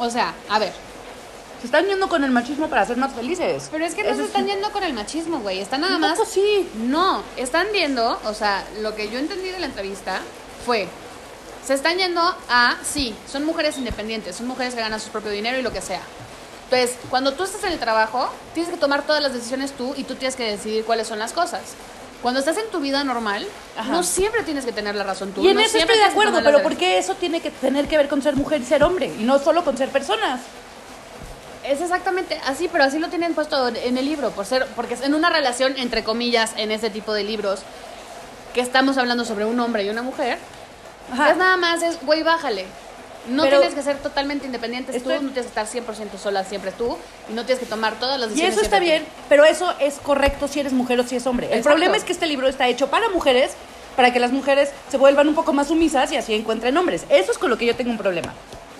[0.00, 0.72] O sea, a ver,
[1.60, 3.68] Se están yendo con el machismo para ser más felices.
[3.70, 5.60] pero es que no Eso se es- están yendo con el machismo, güey.
[5.60, 6.12] Están nada más.
[6.18, 6.66] poco sí.
[6.76, 10.20] No, están yendo, o sea, lo que yo entendí de la entrevista
[10.64, 10.88] fue,
[11.66, 15.58] se están yendo a, sí, son mujeres independientes, son mujeres que ganan su propio dinero
[15.58, 16.00] y lo que sea.
[16.64, 20.04] Entonces, cuando tú estás en el trabajo, tienes que tomar todas las decisiones tú y
[20.04, 21.60] tú tienes que decidir cuáles son las cosas.
[22.22, 23.46] Cuando estás en tu vida normal,
[23.78, 23.92] Ajá.
[23.92, 25.42] no siempre tienes que tener la razón tú.
[25.42, 27.96] Y en no eso estoy de acuerdo, pero ¿por qué eso tiene que tener que
[27.96, 29.06] ver con ser mujer y ser hombre?
[29.06, 30.40] Y no solo con ser personas.
[31.64, 35.02] Es exactamente así, pero así lo tienen puesto en el libro, por ser, porque es
[35.02, 37.60] en una relación, entre comillas, en ese tipo de libros,
[38.54, 40.38] que estamos hablando sobre un hombre y una mujer,
[41.12, 41.30] Ajá.
[41.30, 42.66] es nada más, es, güey, bájale.
[43.28, 46.72] No Pero- tienes que ser totalmente independiente tú, no tienes que estar 100% sola siempre
[46.72, 46.96] tú,
[47.30, 48.56] y no tienes que tomar todas las Y decisiones.
[48.56, 51.46] eso está bien, pero eso es correcto si eres mujer o si es hombre.
[51.46, 51.70] El Exacto.
[51.70, 53.52] problema es que este libro está hecho para mujeres,
[53.96, 57.04] para que las mujeres se vuelvan un poco más sumisas y así encuentren hombres.
[57.10, 58.32] Eso es con lo que yo tengo un problema.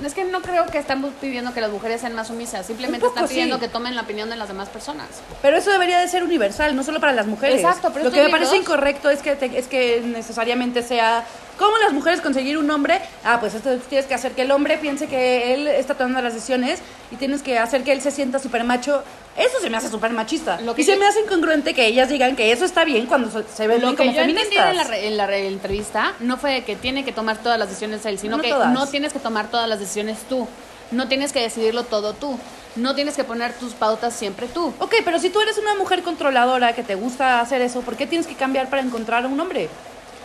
[0.04, 3.16] Es que no creo que estamos pidiendo que las mujeres sean más sumisas, simplemente poco,
[3.16, 3.60] están pidiendo sí.
[3.60, 5.08] que tomen la opinión de las demás personas.
[5.42, 7.56] Pero eso debería de ser universal, no solo para las mujeres.
[7.60, 11.26] Exacto, pero Lo que me parece incorrecto es que, te- es que necesariamente sea...
[11.60, 13.00] ¿Cómo las mujeres conseguir un hombre?
[13.22, 16.32] Ah, pues esto tienes que hacer que el hombre piense que él está tomando las
[16.32, 16.80] decisiones
[17.12, 19.02] y tienes que hacer que él se sienta súper macho.
[19.36, 20.58] Eso se me hace súper machista.
[20.62, 23.04] Lo que y se yo- me hace incongruente que ellas digan que eso está bien
[23.04, 24.70] cuando se- se ven como yo feministas.
[24.70, 27.58] en la, re- en la re- entrevista no fue de que tiene que tomar todas
[27.58, 28.72] las decisiones él, sino No que todas.
[28.72, 30.48] no tienes que tomar todas las decisiones tú.
[30.92, 32.38] No tienes que decidirlo todo tú.
[32.74, 34.72] No tienes que poner tus pautas siempre tú.
[34.78, 38.06] Ok, pero si tú eres una mujer controladora que te gusta hacer eso, ¿por qué
[38.06, 39.68] tienes que cambiar para encontrar a un hombre?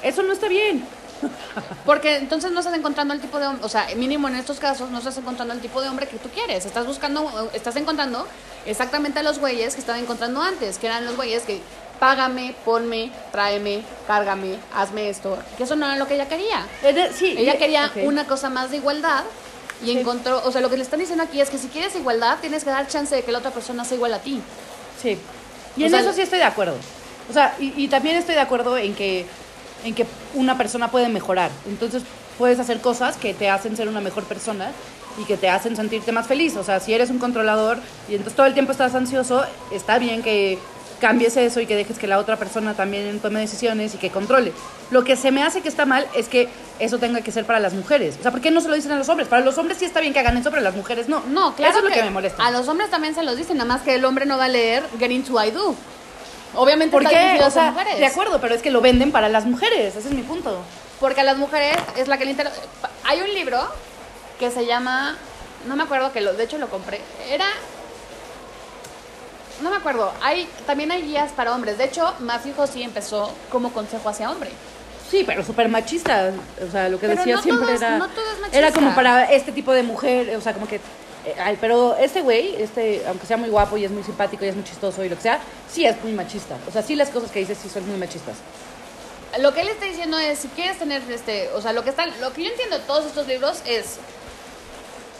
[0.02, 0.86] Eso no está bien.
[1.86, 4.90] Porque entonces no estás encontrando el tipo de hombre, o sea, mínimo en estos casos,
[4.92, 6.66] no estás encontrando el tipo de hombre que tú quieres.
[6.66, 8.28] Estás buscando, estás encontrando
[8.66, 11.62] exactamente a los güeyes que estaba encontrando antes, que eran los güeyes que
[12.00, 15.38] págame, ponme, tráeme, cárgame, hazme esto.
[15.58, 16.66] Que eso no era lo que ella quería.
[17.14, 18.04] Sí, Ella quería ok.
[18.04, 19.24] una cosa más de igualdad
[19.82, 20.00] y Sí.
[20.00, 22.64] encontró, o sea, lo que le están diciendo aquí es que si quieres igualdad, tienes
[22.64, 24.42] que dar chance de que la otra persona sea igual a ti.
[25.02, 25.18] Sí.
[25.78, 26.76] Y O en sea, eso sí estoy de acuerdo.
[27.30, 29.26] O sea, y, y también estoy de acuerdo en que,
[29.84, 31.52] en que una persona puede mejorar.
[31.68, 32.04] Entonces
[32.38, 34.72] puedes hacer cosas que te hacen ser una mejor persona
[35.18, 36.56] y que te hacen sentirte más feliz.
[36.58, 37.78] O sea, si eres un controlador
[38.10, 40.60] y entonces todo el tiempo estás ansioso, está bien que
[41.00, 44.54] cambies eso y que dejes que la otra persona también tome decisiones y que controle.
[44.92, 46.48] Lo que se me hace que está mal es que
[46.80, 48.16] eso tenga que ser para las mujeres.
[48.20, 49.28] O sea, ¿por qué no se lo dicen a los hombres?
[49.28, 51.22] Para los hombres sí está bien que hagan eso, pero las mujeres no.
[51.28, 52.46] No, claro Eso es lo que, que me molesta.
[52.46, 54.50] a los hombres también se los dicen, nada más que el hombre no va a
[54.50, 55.76] leer Get Into I Do.
[56.56, 57.20] Obviamente ¿Por está qué?
[57.24, 58.00] dirigido O hacia sea, mujeres.
[58.00, 59.96] de acuerdo, pero es que lo venden para las mujeres.
[59.96, 60.60] Ese es mi punto.
[61.00, 62.56] Porque a las mujeres es la que le interesa.
[63.04, 63.60] Hay un libro
[64.40, 65.18] que se llama.
[65.68, 66.34] No me acuerdo que lo.
[66.34, 67.02] De hecho lo compré.
[67.30, 67.46] Era.
[69.62, 70.12] No me acuerdo.
[70.22, 71.78] Hay, también hay guías para hombres.
[71.78, 74.52] De hecho, Matthew sí empezó como consejo hacia hombre.
[75.10, 76.32] Sí, pero súper machista.
[76.68, 77.98] O sea, lo que Pero decía no siempre todo es- era.
[77.98, 78.58] no todo es machista.
[78.58, 80.36] Era como para este tipo de mujer.
[80.36, 80.82] O sea, como que.
[81.26, 84.50] Eh, ay, pero este güey, este, aunque sea muy guapo y es muy simpático y
[84.50, 85.40] es muy chistoso y lo que sea,
[85.72, 86.56] sí es muy machista.
[86.68, 88.36] O sea, sí las cosas que dices sí son muy machistas.
[89.40, 92.06] Lo que él está diciendo es, si quieres tener este, o sea, lo que está,
[92.06, 93.98] lo que yo entiendo de todos estos libros es,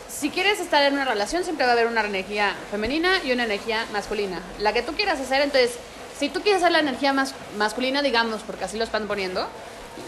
[0.08, 3.44] si quieres estar en una relación siempre va a haber una energía femenina y una
[3.44, 4.42] energía masculina.
[4.60, 5.72] La que tú quieras hacer, entonces,
[6.18, 9.46] si tú quieres hacer la energía mas- masculina, digamos, porque así lo están poniendo,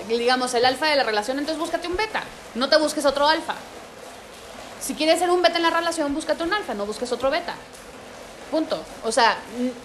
[0.07, 2.23] digamos el alfa de la relación, entonces búscate un beta,
[2.55, 3.55] no te busques otro alfa.
[4.81, 7.55] Si quieres ser un beta en la relación, búscate un alfa, no busques otro beta.
[8.51, 8.81] Punto.
[9.03, 9.37] O sea,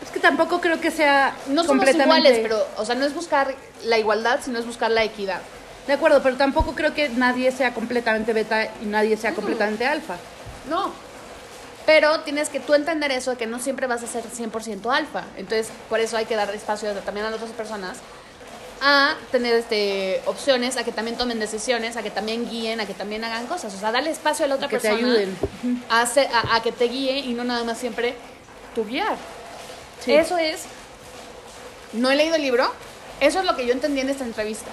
[0.03, 3.55] Es que tampoco creo que sea no somos iguales, pero, o sea, no es buscar
[3.85, 5.41] la igualdad, sino es buscar la equidad.
[5.87, 10.17] De acuerdo, pero tampoco creo que nadie sea completamente beta y nadie sea completamente alfa.
[10.71, 10.93] No.
[11.85, 15.25] Pero tienes que tú entender eso, de que no siempre vas a ser 100% alfa.
[15.37, 17.99] Entonces, por eso hay que dar espacio también a las otras personas
[18.85, 22.95] a tener este, opciones, a que también tomen decisiones, a que también guíen, a que
[22.95, 23.73] también hagan cosas.
[23.73, 25.39] O sea, darle espacio a la otra que te persona ayuden.
[25.89, 28.17] A, a, a que te guíe y no nada más siempre
[28.75, 29.17] tu guiar.
[30.05, 30.13] Sí.
[30.13, 30.65] Eso es.
[31.93, 32.73] No he leído el libro.
[33.21, 34.71] Eso es lo que yo entendí en esta entrevista.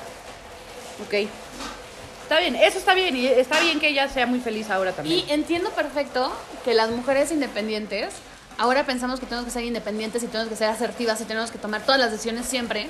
[1.06, 1.30] Ok.
[2.24, 5.26] Está bien, eso está bien y está bien que ella sea muy feliz ahora también.
[5.28, 6.32] Y entiendo perfecto
[6.64, 8.14] que las mujeres independientes,
[8.58, 11.58] ahora pensamos que tenemos que ser independientes y tenemos que ser asertivas y tenemos que
[11.58, 12.88] tomar todas las decisiones siempre,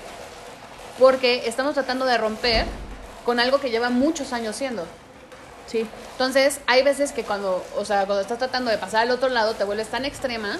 [0.99, 2.65] porque estamos tratando de romper
[3.25, 4.85] con algo que lleva muchos años siendo.
[5.67, 5.87] Sí.
[6.13, 9.53] Entonces, hay veces que cuando, o sea, cuando estás tratando de pasar al otro lado,
[9.53, 10.57] te vuelves tan extrema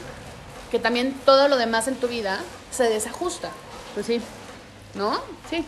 [0.71, 2.39] que también todo lo demás en tu vida
[2.71, 3.49] se desajusta,
[3.95, 4.21] Pues sí.
[4.93, 5.19] ¿no?
[5.49, 5.65] Sí.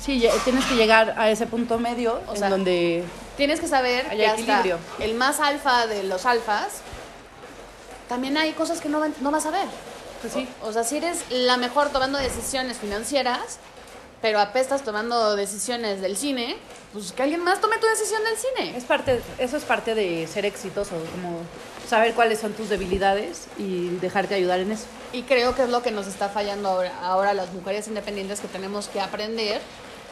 [0.00, 3.04] Sí, tienes que llegar a ese punto medio O en sea, donde
[3.38, 4.78] Tienes que saber que hasta equilibrio.
[5.00, 6.80] el más alfa de los alfas,
[8.08, 9.66] también hay cosas que no, no vas a ver.
[10.24, 10.48] Pues sí.
[10.62, 13.58] O, o sea, si eres la mejor tomando decisiones financieras,
[14.22, 16.56] pero apestas tomando decisiones del cine,
[16.94, 18.74] pues que alguien más tome tu decisión del cine.
[18.74, 21.40] es parte, eso es parte de ser exitoso, como
[21.86, 24.86] saber cuáles son tus debilidades y dejarte ayudar en eso.
[25.12, 28.48] Y creo que es lo que nos está fallando ahora, ahora las mujeres independientes que
[28.48, 29.60] tenemos que aprender,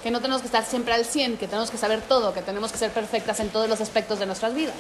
[0.03, 2.71] que no tenemos que estar siempre al 100, que tenemos que saber todo, que tenemos
[2.71, 4.77] que ser perfectas en todos los aspectos de nuestras vidas.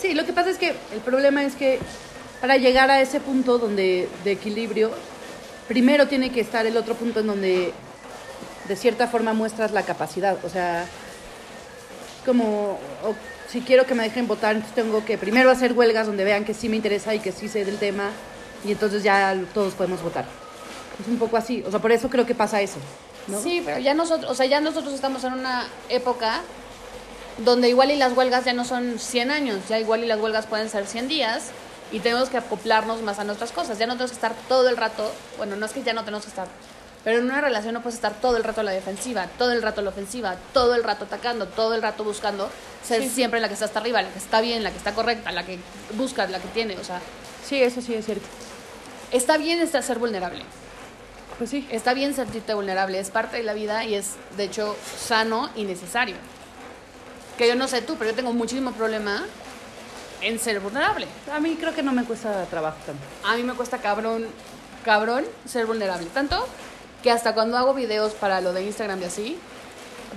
[0.00, 1.78] Sí, lo que pasa es que el problema es que
[2.42, 4.90] para llegar a ese punto donde de equilibrio,
[5.68, 7.72] primero tiene que estar el otro punto en donde
[8.66, 10.36] de cierta forma muestras la capacidad.
[10.44, 10.84] O sea,
[12.26, 12.80] como
[13.48, 16.52] si quiero que me dejen votar, entonces tengo que primero hacer huelgas donde vean que
[16.52, 18.10] sí me interesa y que sí sé del tema
[18.64, 20.24] y entonces ya todos podemos votar.
[21.00, 21.62] Es un poco así.
[21.64, 22.78] O sea, por eso creo que pasa eso.
[23.28, 23.40] ¿no?
[23.40, 26.40] Sí, pero ya nosotros, o sea, ya nosotros estamos en una época
[27.38, 30.46] donde igual y las huelgas ya no son 100 años, ya igual y las huelgas
[30.46, 31.52] pueden ser 100 días
[31.92, 33.78] y tenemos que acoplarnos más a nuestras cosas.
[33.78, 36.24] Ya no tenemos que estar todo el rato, bueno, no es que ya no tenemos
[36.24, 36.48] que estar,
[37.04, 39.60] pero en una relación no puedes estar todo el rato a la defensiva, todo el
[39.62, 42.48] rato a la ofensiva, todo el rato atacando, todo el rato buscando
[42.86, 43.08] ser Sí.
[43.10, 45.44] siempre la que está hasta arriba, la que está bien, la que está correcta, la
[45.44, 45.58] que
[45.94, 47.00] busca, la que tiene, o sea,
[47.48, 48.26] Sí, eso sí es cierto.
[49.10, 50.44] está bien estar ser vulnerable.
[51.38, 51.66] Pues sí.
[51.70, 55.64] Está bien sentirte vulnerable, es parte de la vida y es, de hecho, sano y
[55.64, 56.14] necesario.
[57.36, 59.24] Que yo no sé tú, pero yo tengo muchísimo problema
[60.22, 61.06] en ser vulnerable.
[61.32, 63.02] A mí creo que no me cuesta trabajo tanto.
[63.24, 64.26] A mí me cuesta cabrón,
[64.84, 66.06] cabrón ser vulnerable.
[66.14, 66.46] Tanto
[67.02, 69.38] que hasta cuando hago videos para lo de Instagram y así,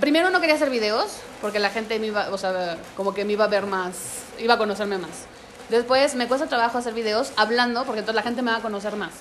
[0.00, 3.32] primero no quería hacer videos porque la gente me iba, o sea, como que me
[3.32, 3.96] iba a ver más,
[4.38, 5.26] iba a conocerme más.
[5.68, 8.94] Después me cuesta trabajo hacer videos hablando porque entonces la gente me va a conocer
[8.96, 9.12] más.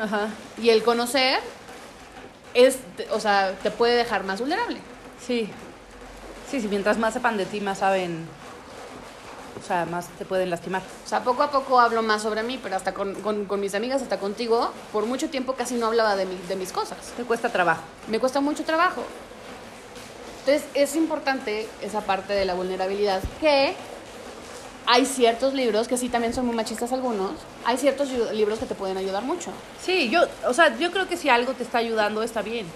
[0.00, 0.28] Ajá.
[0.56, 1.40] Y el conocer
[2.54, 2.78] es,
[3.10, 4.80] o sea, te puede dejar más vulnerable.
[5.24, 5.50] Sí.
[6.50, 8.26] Sí, sí, mientras más sepan de ti, más saben
[9.62, 10.82] o sea, más te pueden lastimar.
[11.04, 13.74] O sea, poco a poco hablo más sobre mí, pero hasta con, con- con mis
[13.74, 16.98] amigas, hasta contigo, por mucho tiempo casi no hablaba de, mi- de mis cosas.
[17.16, 17.82] Te cuesta trabajo.
[18.08, 19.02] Me cuesta mucho trabajo.
[20.40, 23.74] Entonces, es importante esa parte de la vulnerabilidad que
[24.86, 27.32] hay ciertos libros, que sí también son muy machistas algunos,
[27.64, 29.50] hay ciertos libros que te pueden ayudar mucho.
[29.80, 32.66] Sí, yo, o sea, yo creo que si algo te está ayudando está bien.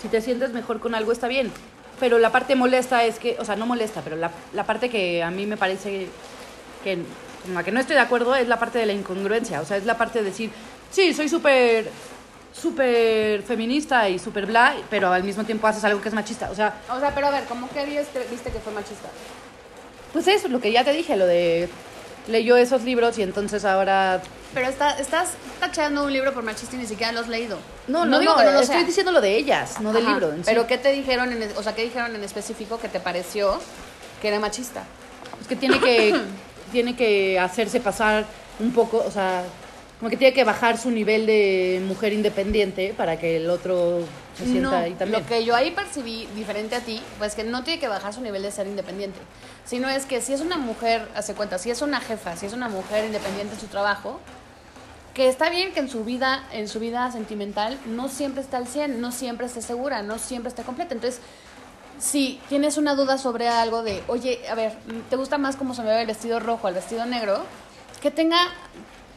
[0.00, 1.52] Si te sientes mejor con algo está bien.
[2.00, 5.22] Pero la parte molesta es que, o sea, no molesta, pero la, la parte que
[5.22, 6.08] a mí me parece
[6.82, 6.98] que
[7.44, 9.60] con la que no estoy de acuerdo es la parte de la incongruencia.
[9.60, 10.50] O sea, es la parte de decir,
[10.90, 11.90] sí, soy súper
[12.52, 16.50] súper feminista y súper bla, pero al mismo tiempo haces algo que es machista.
[16.50, 19.08] O sea, O sea, pero a ver, ¿cómo que viste, que fue machista?
[20.12, 21.68] pues eso es lo que ya te dije, lo de
[22.26, 24.20] leyó esos libros y entonces ahora
[24.52, 27.58] Pero está, estás tachando un libro por machista y ni siquiera lo has leído.
[27.86, 28.84] no, no, digo no, que no lo estoy sea.
[28.84, 30.30] diciendo lo de ellas, no del Ajá, libro.
[30.32, 30.42] en sí.
[30.46, 33.60] Pero ¿qué te dijeron, en, o sea, qué dijeron en específico que te pareció
[34.20, 34.82] que era machista?
[35.40, 36.20] Es que tiene que,
[36.72, 38.24] tiene que hacerse pasar
[38.58, 39.44] un poco, o sea,
[40.00, 44.00] como que tiene que bajar su nivel de mujer independiente para que el otro
[44.36, 45.22] se sienta No, ahí también.
[45.22, 48.20] Lo que yo ahí percibí diferente a ti, pues que no tiene que bajar su
[48.22, 49.18] nivel de ser independiente,
[49.64, 52.52] sino es que si es una mujer, hace cuenta, si es una jefa, si es
[52.54, 54.18] una mujer independiente en su trabajo,
[55.20, 58.66] que está bien que en su vida, en su vida sentimental no siempre está al
[58.66, 60.94] 100, no siempre esté segura, no siempre esté completa.
[60.94, 61.20] Entonces,
[61.98, 64.72] si tienes una duda sobre algo de, oye, a ver,
[65.10, 67.42] ¿te gusta más cómo se me ve el vestido rojo al vestido negro?
[68.00, 68.38] Que tenga,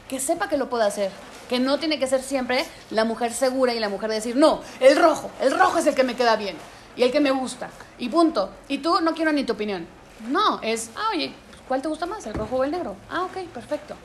[0.10, 1.10] que sepa que lo puede hacer.
[1.48, 4.60] Que no tiene que ser siempre la mujer segura y la mujer de decir, no,
[4.82, 6.58] el rojo, el rojo es el que me queda bien
[6.98, 7.70] y el que me gusta.
[7.98, 8.50] Y punto.
[8.68, 9.88] Y tú no quiero ni tu opinión.
[10.28, 11.34] No, es, ah, oye,
[11.66, 12.98] ¿cuál te gusta más, el rojo o el negro?
[13.10, 13.96] Ah, ok, perfecto.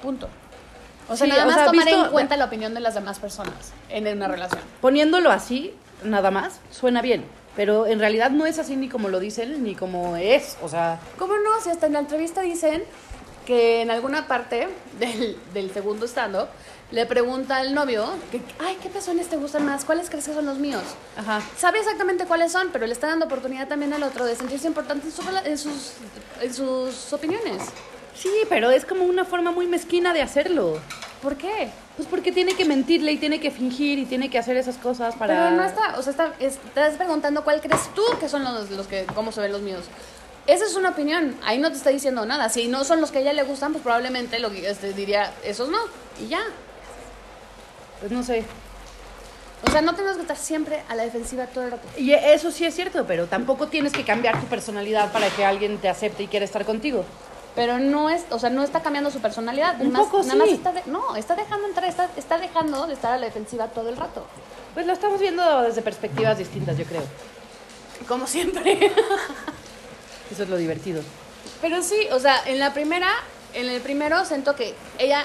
[0.00, 0.30] Punto.
[1.10, 2.94] O sea, Sí, nada o más sea, tomar visto- en cuenta la opinión de las
[2.94, 4.62] demás personas en una relación.
[4.80, 7.24] Poniéndolo así, nada más, suena bien.
[7.56, 10.56] Pero en realidad no es así ni como lo dicen, ni como es.
[10.62, 11.60] O sea, ¿Cómo no?
[11.62, 12.84] Si hasta en la entrevista dicen
[13.44, 14.68] que en alguna parte
[15.00, 16.46] del, del segundo stand-up
[16.92, 19.84] le pregunta al novio que, ay, ¿qué pezones te gustan más?
[19.84, 20.82] ¿Cuáles crees que son los míos?
[21.16, 21.40] ajá.
[21.56, 25.06] Sabe exactamente cuáles son, pero le está dando oportunidad también al otro de sentirse importante
[25.06, 25.92] en, su en sus,
[26.40, 27.62] en sus opiniones.
[28.14, 30.78] Sí, pero es como una forma muy mezquina de hacerlo.
[31.22, 31.70] ¿Por qué?
[31.96, 35.14] Pues porque tiene que mentirle y tiene que fingir y tiene que hacer esas cosas
[35.16, 35.34] para...
[35.34, 38.86] Pero no está, o sea, está, estás preguntando cuál crees tú que son los, los
[38.86, 39.84] que, cómo se ven los míos.
[40.46, 42.48] Esa es una opinión, ahí no te está diciendo nada.
[42.48, 45.32] Si no son los que a ella le gustan, pues probablemente lo que este, diría,
[45.44, 45.78] esos no,
[46.20, 46.40] y ya.
[48.00, 48.44] Pues no sé.
[49.66, 51.86] O sea, no tenemos que estar siempre a la defensiva todo el rato.
[51.98, 55.76] Y eso sí es cierto, pero tampoco tienes que cambiar tu personalidad para que alguien
[55.78, 57.04] te acepte y quiera estar contigo.
[57.56, 59.80] Pero no es, o sea, no está cambiando su personalidad.
[59.80, 60.54] Un más- poco nada más sí.
[60.54, 63.88] está de- no, está dejando entrar, está, está dejando de estar a la defensiva todo
[63.88, 64.24] el rato.
[64.74, 67.02] Pues lo estamos viendo desde perspectivas distintas, yo creo.
[68.06, 68.92] Como siempre.
[70.30, 71.02] Eso es lo divertido.
[71.60, 73.10] Pero sí, o sea, en la primera,
[73.52, 75.24] en el primero siento que ella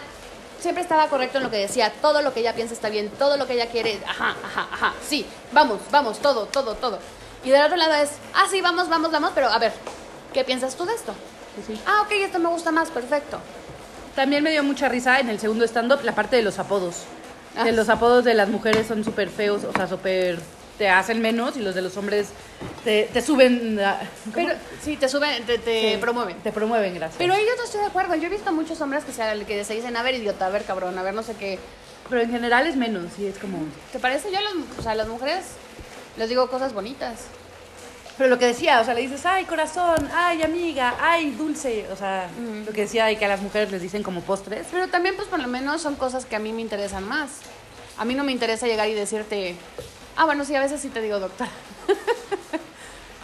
[0.59, 3.37] siempre estaba correcto en lo que decía, todo lo que ella piensa está bien, todo
[3.37, 6.97] lo que ella quiere, ajá, ajá, ajá, sí, vamos, vamos, todo, todo, todo.
[7.43, 9.73] Y del otro lado es, ah, sí, vamos, vamos, vamos, pero a ver,
[10.33, 11.13] ¿qué piensas tú de esto?
[11.55, 11.81] Pues sí.
[11.85, 13.39] Ah, ok, esto me gusta más, perfecto.
[14.15, 17.03] También me dio mucha risa en el segundo stand-up la parte de los apodos.
[17.57, 17.63] Ah.
[17.63, 20.39] Que los apodos de las mujeres son súper feos, o sea, súper...
[20.77, 22.27] te hacen menos y los de los hombres
[22.83, 23.79] te, te suben...
[23.79, 23.99] a-
[24.33, 24.47] ¿cómo?
[24.47, 26.37] Pero sí, te suben, te, te Sí, promueven.
[26.39, 27.17] Te promueven, gracias.
[27.17, 28.15] Pero yo no estoy de acuerdo.
[28.15, 30.63] Yo he visto muchos hombres que se, que se dicen, a ver, idiota, a ver,
[30.65, 31.59] cabrón, a ver, no sé qué.
[32.09, 33.57] Pero en general es menos, sí, es como...
[33.91, 34.31] ¿Te parece?
[34.31, 35.45] Yo, a las, o sea, a las mujeres
[36.17, 37.15] les digo cosas bonitas.
[38.17, 41.87] Pero lo que decía, o sea, le dices, ay, corazón, ay, amiga, ay, dulce.
[41.91, 42.29] O sea,
[42.65, 44.67] lo que decía y que a las mujeres les dicen como postres.
[44.71, 47.41] Pero también, pues, por lo menos son cosas que a mí me interesan más.
[47.97, 49.55] A mí no me interesa llegar y decirte,
[50.15, 51.51] ah, bueno, sí, a veces sí te digo doctora.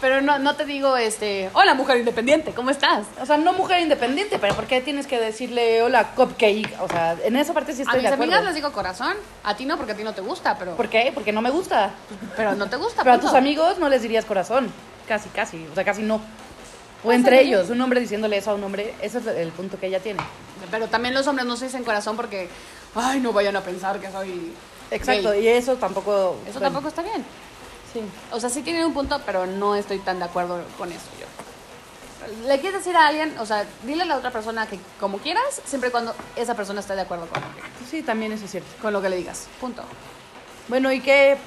[0.01, 3.05] Pero no, no te digo, este, hola, mujer independiente, ¿cómo estás?
[3.21, 6.75] O sea, no mujer independiente, pero ¿por qué tienes que decirle hola, cupcake?
[6.81, 8.33] O sea, en esa parte sí A estoy mis de acuerdo.
[8.33, 10.89] amigas les digo corazón, a ti no, porque a ti no te gusta, pero, ¿Por
[10.89, 11.11] qué?
[11.13, 11.91] Porque no me gusta.
[12.35, 13.03] pero no te gusta.
[13.03, 13.27] Pero a punto.
[13.27, 14.71] tus amigos no les dirías corazón.
[15.07, 15.67] Casi, casi.
[15.71, 16.15] O sea, casi no.
[16.15, 16.21] O
[17.03, 19.85] Pues entre ellos, un hombre diciéndole eso a un hombre, ese es el punto que
[19.87, 20.21] ella tiene.
[20.71, 22.49] Pero también los hombres no se dicen corazón porque,
[22.95, 24.51] ay, no vayan a pensar que soy.
[24.89, 25.43] Exacto, gay.
[25.43, 26.37] y eso tampoco.
[26.43, 27.23] Eso bueno, tampoco está bien.
[27.93, 28.01] Sí.
[28.31, 31.27] O sea, sí tienen un punto, pero no estoy tan de acuerdo con eso yo.
[32.47, 35.61] Le quieres decir a alguien, o sea, dile a la otra persona que como quieras,
[35.65, 38.51] siempre y cuando esa persona esté de acuerdo con, lo que- Sí, también eso es
[38.51, 38.69] cierto.
[38.81, 39.47] con lo que le digas.
[39.59, 39.81] Punto.
[40.67, 41.37] Bueno, ¿y qué,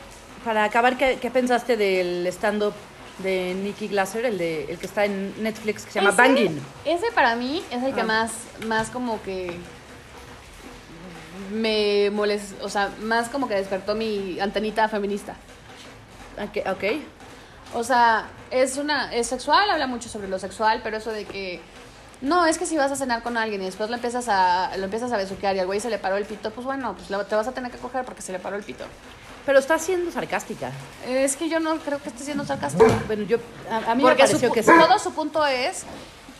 [0.44, 2.74] para acabar, qué, qué pensaste del stand-up
[3.18, 6.60] de Nicky Glasser, el, de, el que está en Netflix, que se llama Ese- Banging?
[6.84, 8.04] Ese para mí es el que Ah.
[8.04, 8.32] más,
[8.66, 9.56] más como que
[11.52, 15.36] me molesta, o sea, más como que despertó mi antenita feminista.
[16.42, 16.66] Ok.
[16.70, 16.84] ok.
[17.74, 21.60] O sea, es una es sexual, habla mucho sobre lo sexual, pero eso de que
[22.20, 24.84] no, es que si vas a cenar con alguien y después lo empiezas a lo
[24.84, 27.24] empiezas a besuquear y al güey se le paró el pito, pues bueno, pues lo-
[27.26, 28.84] te vas a tener que coger porque se le paró el pito.
[29.44, 30.70] Pero está siendo sarcástica.
[31.06, 32.86] Es que yo no creo que esté siendo sarcástico.
[33.06, 33.36] Bueno, yo,
[33.70, 34.70] a, a mí me pareció su, que sí.
[34.78, 35.84] todo su punto es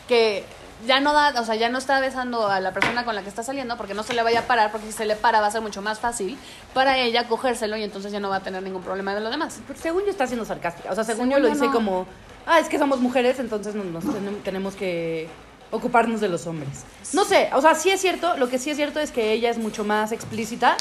[0.07, 0.43] que
[0.85, 3.29] ya no da, o sea, ya no está besando a la persona con la que
[3.29, 5.47] está saliendo porque no se le vaya a parar, porque si se le para va
[5.47, 6.37] a ser mucho más fácil
[6.73, 9.59] para ella cogérselo y entonces ya no va a tener ningún problema de lo demás.
[9.67, 10.91] Pero según yo está siendo sarcástica.
[10.91, 11.71] O sea, según, Según yo lo hice no.
[11.73, 12.05] como,
[12.45, 15.27] ah, es que somos mujeres, entonces nos, nos tenem- tenemos que
[15.71, 16.83] ocuparnos de los hombres.
[17.13, 19.49] No sé, o sea, sí es cierto, lo que sí es cierto es que ella
[19.49, 20.77] es mucho más explícita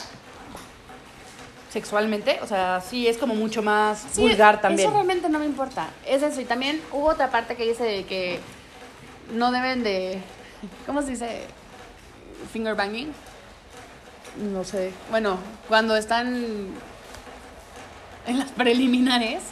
[1.73, 4.87] sexualmente, o sea, sí es como mucho más Sí, vulgar también.
[4.89, 5.89] Eso realmente no me importa.
[6.07, 6.41] Es eso.
[6.41, 8.39] Y también hubo otra parte que dice de que
[9.33, 10.21] no deben de.
[10.87, 11.47] ¿Cómo se dice?
[12.53, 13.13] Finger banging.
[14.53, 14.93] No sé.
[15.11, 16.69] Bueno, cuando están
[18.27, 19.43] en las preliminares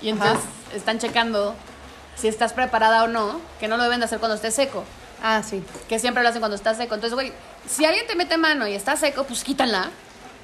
[0.00, 0.40] y entonces
[0.74, 1.54] están checando
[2.16, 4.84] si estás preparada o no, que no lo deben de hacer cuando estés seco.
[5.22, 5.62] Ah, sí.
[5.88, 6.94] Que siempre lo hacen cuando estás seco.
[6.94, 7.32] Entonces, güey,
[7.68, 9.90] si alguien te mete mano y está seco, pues quítala.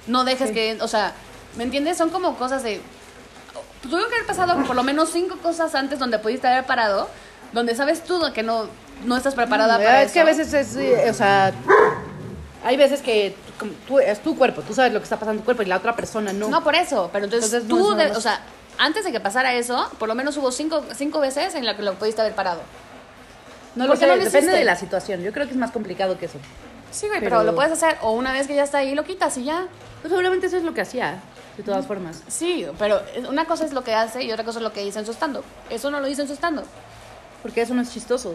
[0.06, 0.54] No dejes Sí.
[0.54, 1.12] que, o sea,
[1.56, 1.96] ¿me entiendes?
[1.98, 2.80] Son como cosas de...
[3.82, 7.08] Tuvo que haber pasado por lo menos cinco cosas antes donde pudiste haber parado,
[7.52, 8.66] donde sabes tú que no,
[9.04, 10.38] no estás preparada No, para es que a eso.
[10.38, 11.52] veces es, o sea,
[12.64, 13.34] hay veces que
[13.88, 15.76] tú, es tu cuerpo, tú sabes lo que está pasando en tu cuerpo y la
[15.78, 16.48] otra persona no.
[16.48, 17.10] No, por eso.
[17.12, 18.40] Pero entonces, Entonces, no tú, es nada de- o sea,
[18.78, 21.82] antes de que pasara eso, por lo menos hubo cinco, cinco veces en las que
[21.82, 22.60] lo pudiste haber parado.
[23.74, 24.58] No lo ¿Por qué sé, no lo depende hiciste?
[24.58, 25.22] de la situación.
[25.22, 26.38] Yo creo que es más complicado que eso.
[26.90, 27.38] Sí, güey, pero...
[27.38, 27.96] Pero- lo puedes hacer.
[28.02, 29.66] O una vez que ya está ahí, lo quitas y ya.
[30.02, 31.20] Pues seguramente eso es lo que hacía,
[31.56, 32.22] de todas formas.
[32.26, 34.98] Sí, pero una cosa es lo que hace y otra cosa es lo que dice
[34.98, 35.38] en su stand
[35.68, 36.62] Eso no lo dice en su stand
[37.42, 38.34] Porque eso no es chistoso.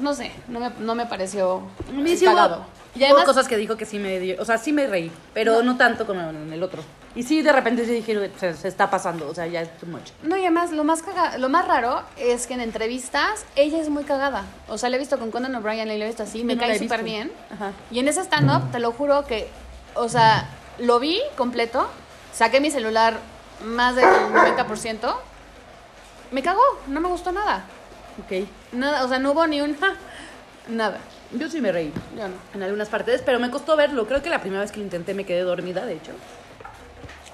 [0.00, 1.56] No sé, no me, no me pareció
[1.92, 2.64] hubo, cagado.
[2.94, 5.10] Y hubo además, cosas que dijo que sí me dio, o sea, sí me reí,
[5.34, 6.82] pero no, tanto como en el otro.
[7.14, 9.86] Y sí, de repente sí dije, se, se está pasando, o sea, ya es too
[9.86, 10.10] much.
[10.22, 13.88] no, y además lo más, caga- lo más raro es que en entrevistas ella es
[13.90, 14.44] muy cagada.
[14.68, 16.78] O sea, la he visto con Conan O'Brien, la he visto así, me no cae
[16.78, 17.32] súper bien.
[17.52, 17.72] Ajá.
[17.90, 19.48] Y en ese stand-up, te lo juro que,
[19.94, 20.48] o sea,
[20.78, 21.88] lo vi completo,
[22.32, 23.18] saqué mi celular
[23.64, 25.14] más del 90%,
[26.30, 27.64] me cagó, no me gustó nada.
[28.24, 28.46] Ok.
[28.72, 29.76] Nada, o sea, no hubo ni un...
[29.76, 29.94] "Ja",
[30.68, 30.98] nada.
[31.32, 32.34] Yo sí me reí Yo no.
[32.54, 34.06] en algunas partes, pero me costó verlo.
[34.06, 36.12] Creo que la primera vez que lo intenté me quedé dormida, de hecho.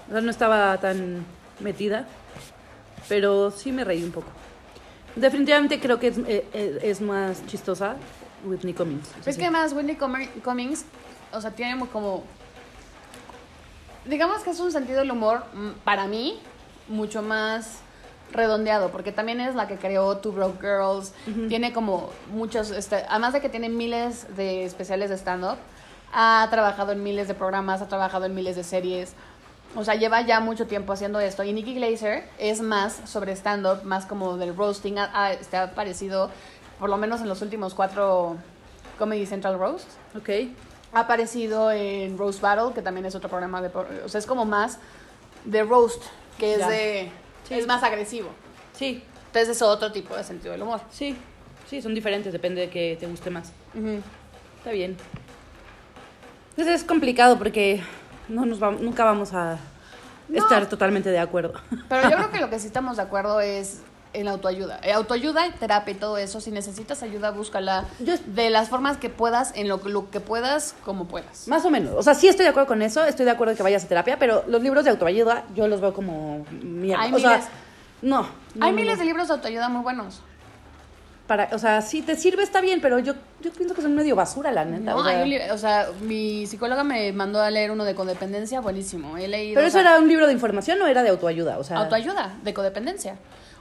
[0.08, 1.24] O sea, no estaba tan
[1.60, 2.06] metida,
[3.08, 4.28] pero sí me reí un poco.
[5.16, 7.96] Definitivamente creo que es, eh, eh, es más chistosa
[8.44, 9.08] Whitney Cummings.
[9.24, 10.84] Es que además Whitney Cumming- Cummings,
[11.32, 12.22] o sea, tiene como...
[14.04, 16.38] Digamos que es un sentido del humor, mm, para mí,
[16.88, 17.78] mucho más
[18.32, 21.12] redondeado, porque también es la que creó Two Broke Girls,
[21.48, 25.56] tiene como muchos, este, además de que tiene miles de especiales de stand-up,
[26.12, 29.14] ha trabajado en miles de programas, ha trabajado en miles de series,
[29.74, 31.44] o sea, lleva ya mucho tiempo haciendo esto.
[31.44, 35.64] Y Nikki Glazer es más sobre stand-up, más como del roasting, ha, ha- este, ha
[35.64, 36.30] aparecido
[36.78, 38.36] por lo menos en los últimos cuatro
[38.98, 39.88] Comedy Central Roast.
[40.16, 40.30] Ok.
[40.94, 43.68] Ha aparecido en Roast Battle, que también es otro programa de...
[44.04, 44.78] O sea, es como más
[45.44, 46.02] de roast,
[46.38, 46.68] que es Ya.
[46.70, 47.10] de...
[47.50, 48.30] Es más agresivo.
[48.72, 50.80] Sí, Entonces es otro tipo de sentido del humor.
[50.90, 51.16] sí.
[51.68, 53.50] Sí, son diferentes, depende de que te guste más.
[54.58, 54.96] Está bien.
[56.50, 57.82] Entonces es complicado porque
[58.28, 59.58] no nos vamos, nunca vamos a
[60.28, 60.38] No.
[60.38, 61.54] estar totalmente de acuerdo.
[61.88, 63.80] Pero yo creo que lo que sí estamos de acuerdo es
[64.12, 64.80] en autoayuda.
[64.82, 66.40] Eh, autoayuda y terapia y todo eso.
[66.40, 70.74] Si necesitas ayuda, búscala Yo- de las formas que puedas, en lo, lo que puedas,
[70.84, 71.46] como puedas.
[71.48, 71.92] Más o menos.
[71.96, 74.18] O sea, sí estoy de acuerdo con eso, estoy de acuerdo que vayas a terapia,
[74.18, 77.02] pero los libros de autoayuda yo los veo como mierda.
[77.02, 77.44] Hay o sea, miles.
[78.02, 78.22] no.
[78.54, 80.22] no, Hay no, miles de libros de autoayuda muy buenos.
[81.26, 84.14] Para, o sea, si te sirve está bien, pero yo, yo pienso que son medio
[84.14, 84.92] basura, la neta.
[84.92, 87.84] No, o, sea, hay un li- o sea, mi psicóloga me mandó a leer uno
[87.84, 89.16] de codependencia, buenísimo.
[89.18, 89.56] He leído.
[89.56, 91.78] pero eso sea, era un libro de información o era de autoayuda, o sea.
[91.78, 93.16] Autoayuda, de codependencia.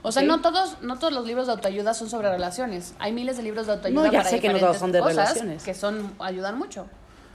[0.08, 2.94] O sea, no todos, no todos los libros de autoayuda son sobre relaciones.
[2.98, 5.00] Hay miles de libros de autoayuda No, ya para sé que no todos son de
[5.00, 5.64] cosas relaciones.
[5.64, 6.86] que son ayudan mucho.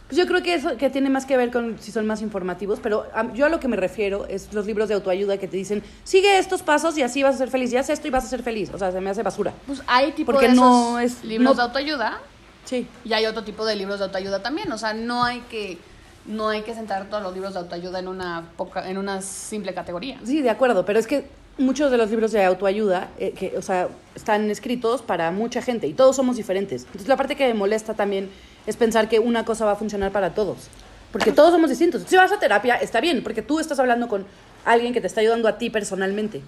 [0.08, 2.80] Pues yo creo que eso que tiene más que ver con si son más informativos,
[2.82, 5.56] pero a- yo a lo que me refiero es los libros de autoayuda que te
[5.58, 8.26] dicen, sigue estos pasos y así vas a ser feliz, y haz esto y vas
[8.26, 8.72] a ser feliz.
[8.74, 9.54] O sea, se me hace basura.
[9.68, 12.20] Pues hay tipo Porque de no esos es- libros no- de autoayuda
[12.66, 12.88] Sí.
[13.06, 14.70] y hay otro tipo de libros de autoayuda también.
[14.72, 15.78] O sea, no hay que
[16.26, 19.74] no hay que sentar todos los libros de autoayuda en una poca, en una simple
[19.74, 20.20] categoría.
[20.24, 21.28] Sí, de acuerdo, pero es que
[21.62, 25.88] muchos de los libros de autoayuda, eh, que, o sea, están escritos para mucha gente
[25.88, 26.84] y todos somos diferentes.
[26.84, 28.30] Entonces la parte que me molesta también
[28.68, 30.68] es pensar que una cosa va a funcionar para todos,
[31.12, 32.04] porque todos somos distintos.
[32.08, 34.26] Si vas a terapia, está bien, porque tú estás hablando con
[34.66, 36.42] alguien que te está ayudando a ti personalmente.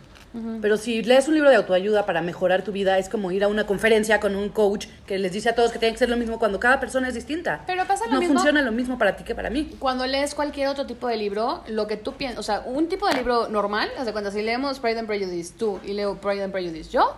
[0.63, 3.47] Pero si lees un libro de autoayuda para mejorar tu vida, es como ir a
[3.47, 6.17] una conferencia con un coach que les dice a todos que tienen que ser lo
[6.17, 7.61] mismo cuando cada persona es distinta.
[7.67, 9.75] Pero pasa lo no mismo- funciona lo mismo para ti que para mí.
[9.77, 13.07] Cuando lees cualquier otro tipo de libro, lo que tú piensas, o sea, un tipo
[13.07, 16.45] de libro normal, haz de cuenta, si leemos Pride and Prejudice tú y leo Pride
[16.45, 17.13] and Prejudice yo,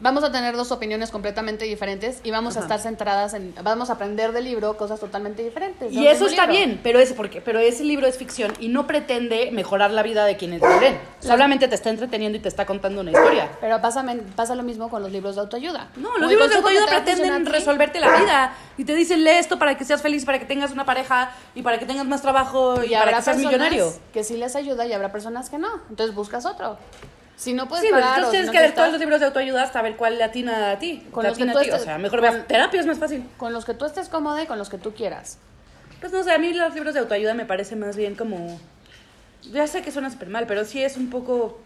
[0.00, 2.66] vamos a tener dos opiniones completamente diferentes y vamos a Ajá.
[2.66, 5.92] estar centradas en, vamos a aprender del libro cosas totalmente diferentes.
[5.92, 6.56] Y eso está libro.
[6.58, 10.24] bien, pero es porque pero ese libro es ficción y no pretende mejorar la vida
[10.24, 10.98] de quienes lo leen.
[11.20, 13.50] Solamente te está entreteniendo y te está contando una historia.
[13.60, 14.04] Pero pasa,
[14.36, 15.88] pasa lo mismo con los libros de autoayuda.
[15.96, 19.30] No, los libros de autoayuda a pretenden a resolverte la vida y te dicen lee
[19.30, 22.22] esto para que seas feliz, para que tengas una pareja y para que tengas más
[22.22, 23.92] trabajo y, Y para que seas millonario.
[24.12, 25.68] que sí les ayuda y habrá personas que no.
[25.90, 26.78] Entonces buscas otro.
[27.38, 29.20] Si no puedes Sí, pero pagar entonces si tienes no que leer todos los libros
[29.20, 31.06] de autoayuda hasta ver cuál le atina a ti.
[31.12, 31.70] Con los que tú ti.
[31.70, 33.24] O estés- sea, mejor con- veas terapia es más fácil.
[33.36, 35.38] con los que tú estés cómoda y con los que tú quieras.
[36.00, 38.60] Pues no sé, a mí los libros de autoayuda me parece más bien como...
[39.52, 41.60] Ya sé que suena súper mal, pero sí es un poco...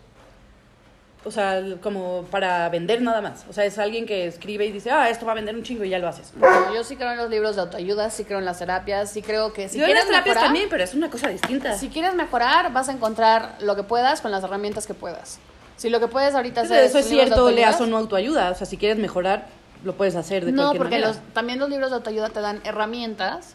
[1.24, 3.44] O sea, como para vender nada más.
[3.48, 5.84] O sea, es alguien que escribe y dice, ah, esto va a vender un chingo
[5.84, 6.32] y ya lo haces.
[6.74, 9.52] Yo sí creo en los libros de autoayuda, sí creo en las terapias, sí creo
[9.52, 11.78] que si Yo en quieres las terapias mejorar, también, pero es una cosa distinta.
[11.78, 15.38] si quieres mejorar, vas a encontrar lo que puedas con las herramientas que puedas.
[15.76, 18.50] Si lo que puedes ahorita hacer eso es cierto, leas o no autoayuda.
[18.50, 19.46] O sea, si quieres mejorar,
[19.84, 21.08] lo puedes hacer de No, cualquier porque manera.
[21.08, 23.54] los, también los libros de autoayuda te dan herramientas.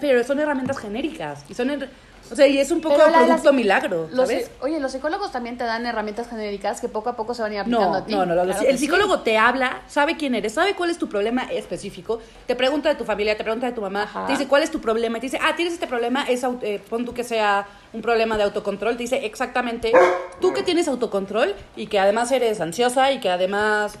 [0.00, 1.44] Pero son herramientas genéricas.
[1.48, 1.88] Y son her-
[2.30, 4.50] O sea, y es un poco la producto milagro, Los, ¿sabes?
[4.60, 7.54] oye, los psicólogos también te dan herramientas genéricas que poco a poco se van a
[7.54, 8.12] ir aplicando No, a ti.
[8.12, 8.84] no, no, no, Claro El sí.
[8.84, 12.94] psicólogo te habla, sabe quién eres, sabe cuál es tu problema específico, te pregunta de
[12.94, 14.26] tu familia, te pregunta de tu mamá, Ajá.
[14.26, 16.80] te dice cuál es tu problema, y te dice, ah, tienes este problema, es eh,
[16.88, 19.92] pon tú que sea un problema de autocontrol, te dice exactamente,
[20.40, 23.94] tú que tienes autocontrol y que además eres ansiosa y que además,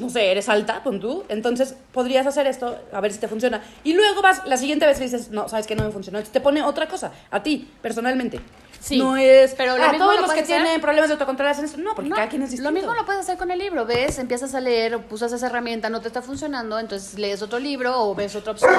[0.00, 3.62] no sé, eres alta, pon tú, entonces podrías hacer esto, a ver si te funciona.
[3.84, 6.32] Y luego vas, la siguiente vez y dices, no, sabes que no me funcionó, entonces
[6.32, 8.40] te pone otra cosa, a ti, personalmente.
[8.80, 11.12] Sí, no es, pero lo ah, mismo todos lo los que hacer- tienen problemas de
[11.12, 11.76] autocontrol hacen esto.
[11.76, 12.70] No, porque No, cada quien es distinto.
[12.70, 13.84] Lo mismo lo puedes hacer con el libro.
[13.84, 17.94] Ves, empiezas a leer, usas esa herramienta, no te está funcionando, entonces lees otro libro
[18.00, 18.72] o ves otra opción.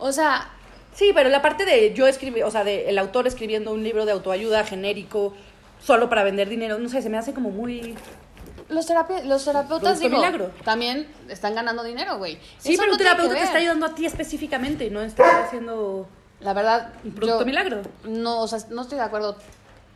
[0.00, 0.50] O sea,
[0.96, 4.06] Sí, pero la parte de yo escribí, o sea, de el autor escribiendo un libro
[4.06, 5.34] de autoayuda genérico
[5.78, 7.94] solo para vender dinero, no sé, se me hace como muy...
[8.68, 10.50] los, terapi- los terapeutas, digo, milagro.
[10.64, 12.38] también están ganando dinero, güey.
[12.58, 16.08] Sí, Eso pero no un terapeuta te está ayudando a ti específicamente, no está haciendo
[16.40, 17.82] La verdad, un producto yo milagro.
[18.04, 19.36] No, o sea, no estoy de acuerdo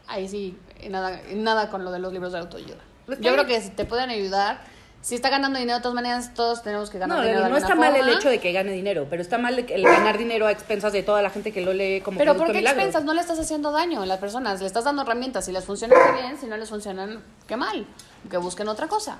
[0.08, 2.78] ahí sí, en nada, en nada con lo de los libros de autoayuda.
[3.06, 4.60] Pues Yo creo que si te pueden ayudar,
[5.02, 7.44] si está ganando dinero de todas maneras, todos tenemos que ganar No, dinero.
[7.44, 10.18] de no está mal el hecho de que gane dinero, pero está mal el ganar
[10.18, 12.80] dinero a expensas de toda la gente que lo lee como Pero ¿por qué milagro.
[12.80, 13.04] expensas?
[13.04, 15.44] No le estás haciendo daño a las personas, le estás dando herramientas.
[15.46, 17.86] Si les funcionan, qué bien, si no les funcionan, qué mal.
[18.28, 19.18] Que busquen otra cosa.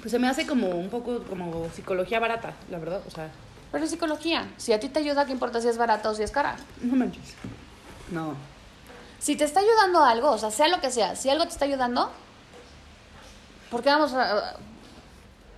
[0.00, 3.28] Pues se me hace como un poco como psicología barata, la verdad, o sea,
[3.70, 4.48] Pero es psicología.
[4.56, 6.56] Si a ti te ayuda, ¿qué importa si es barata o si es cara?
[6.80, 7.34] no manches.
[8.10, 8.34] No.
[9.18, 11.64] Si te está ayudando algo, o sea, sea lo que sea, si algo te está
[11.66, 12.10] ayudando,
[13.70, 14.56] ¿por qué vamos a,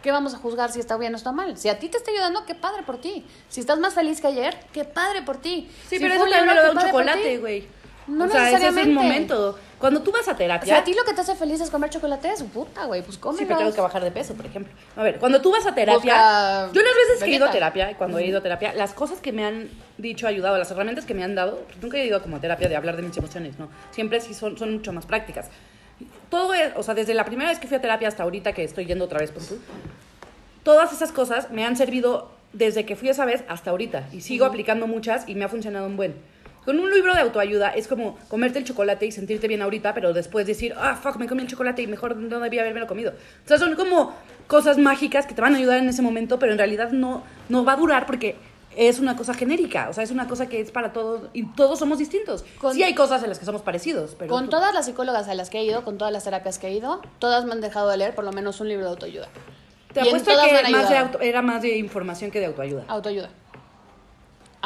[0.02, 1.56] qué vamos a juzgar si está bien o está mal?
[1.56, 3.24] Si a ti te está ayudando, qué padre por ti.
[3.48, 5.70] Si estás más feliz que ayer, qué padre por ti.
[5.88, 7.66] Sí, Si pero eso también me lo da un chocolate, güey.
[8.06, 9.02] No o sea, ese es un necesariamente.
[9.02, 9.58] momento.
[9.84, 10.64] Cuando tú vas a terapia...
[10.76, 13.20] Si a ti lo que te hace feliz es comer chocolates, puta, güey, pues Sí,
[13.20, 13.46] cómelos.
[13.46, 14.72] pero tengo que bajar de peso, por ejemplo.
[14.96, 17.50] A ver, cuando tú vas a terapia, Busca yo las veces que he ido a
[17.50, 19.68] terapia, cuando he ido a terapia, las cosas que me han
[19.98, 22.76] dicho ayudado, las herramientas que me han dado, nunca he ido como a terapia de
[22.76, 23.68] hablar de mis emociones, no.
[23.90, 25.48] Siempre sí son, son mucho más prácticas.
[26.30, 28.64] Todo, es- o sea, desde la primera vez que fui a terapia hasta ahorita que
[28.64, 29.58] estoy yendo otra vez con tú,
[30.62, 34.46] todas esas cosas me han servido desde que fui esa vez hasta ahorita y sigo
[34.46, 36.14] aplicando muchas y me ha funcionado un buen.
[36.64, 40.12] Con un libro de autoayuda es como comerte el chocolate y sentirte bien ahorita, pero
[40.12, 43.12] después decir, ah, fuck, me comí el chocolate y mejor no debía haberme comido.
[43.12, 44.14] O sea, son como
[44.46, 47.64] cosas mágicas que te van a ayudar en ese momento, pero en realidad no, no
[47.64, 48.36] va a durar porque
[48.76, 51.78] es una cosa genérica, o sea, es una cosa que es para todos y todos
[51.78, 52.44] somos distintos.
[52.58, 54.30] Con- sí hay cosas en las que somos parecidos, pero...
[54.30, 56.66] Con tú- todas las psicólogas a las que he ido, con todas las terapias que
[56.68, 59.28] he ido, todas me han dejado de leer por lo menos un libro de autoayuda.
[59.92, 60.36] Te Y apuesto que
[60.72, 60.96] más de ayudado.
[61.06, 62.84] auto- era más de información que de autoayuda.
[62.88, 63.28] Autoayuda.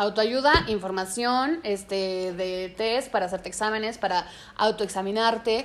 [0.03, 4.27] Autoayuda, información, este, de test para hacerte exámenes, para
[4.57, 5.65] autoexaminarte,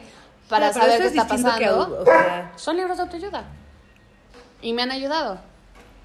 [0.49, 1.99] para saber qué es está pasando.
[2.01, 3.43] o sea, Son libros de autoayuda.
[4.59, 5.39] Y me han ayudado.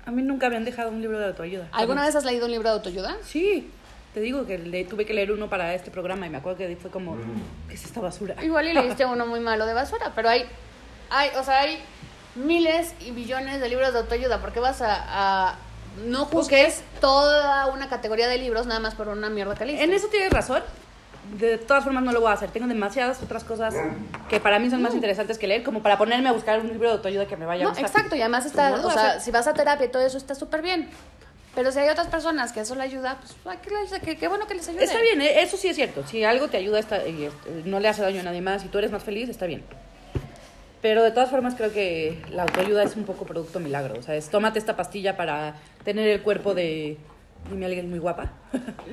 [0.05, 1.69] A mí nunca me han dejado un libro de autoayuda.
[1.73, 3.17] ¿Alguna vez has leído un libro de autoayuda?
[3.25, 3.71] Sí.
[4.13, 6.77] Te digo que le- tuve que leer uno para este programa y me acuerdo que
[6.77, 7.17] fue como,
[7.69, 8.35] ¿qué es esta basura?
[8.45, 10.45] Igual y leíste uno muy malo de basura, pero hay,
[11.09, 11.79] hay, o sea, hay
[12.35, 14.39] miles y billones de libros de autoayuda.
[14.43, 14.97] ¿Por qué vas a,
[15.51, 15.57] a-
[16.07, 19.85] no juzgues toda una categoría de libros nada más por una mierda que leíste?
[19.85, 20.63] En eso tienes razón.
[21.39, 22.51] De todas formas no lo voy a hacer.
[22.51, 23.75] Tengo demasiadas otras cosas
[24.31, 26.89] que para mí son más interesantes que leer, como para ponerme a buscar un libro
[26.89, 29.21] de autoayuda que me vaya a No, exacto, y además está, No lo o sea,
[29.21, 30.89] si vas a terapia y todo eso está súper bien.
[31.55, 33.59] Pero si hay otras personas que eso le ayuda, pues
[34.19, 34.85] qué bueno que les ayude.
[34.85, 35.43] Está bien, ¿eh?
[35.43, 36.07] eso sí es cierto.
[36.07, 38.69] Si algo te ayuda está, y este, no le hace daño a nadie más y
[38.69, 39.65] tú eres más feliz, está bien.
[40.81, 43.99] Pero de todas formas creo que la autoayuda es un poco producto milagro.
[43.99, 45.55] O sea, es tómate esta pastilla para
[45.85, 46.97] tener el cuerpo de...
[47.51, 48.33] Dime alguien muy guapa.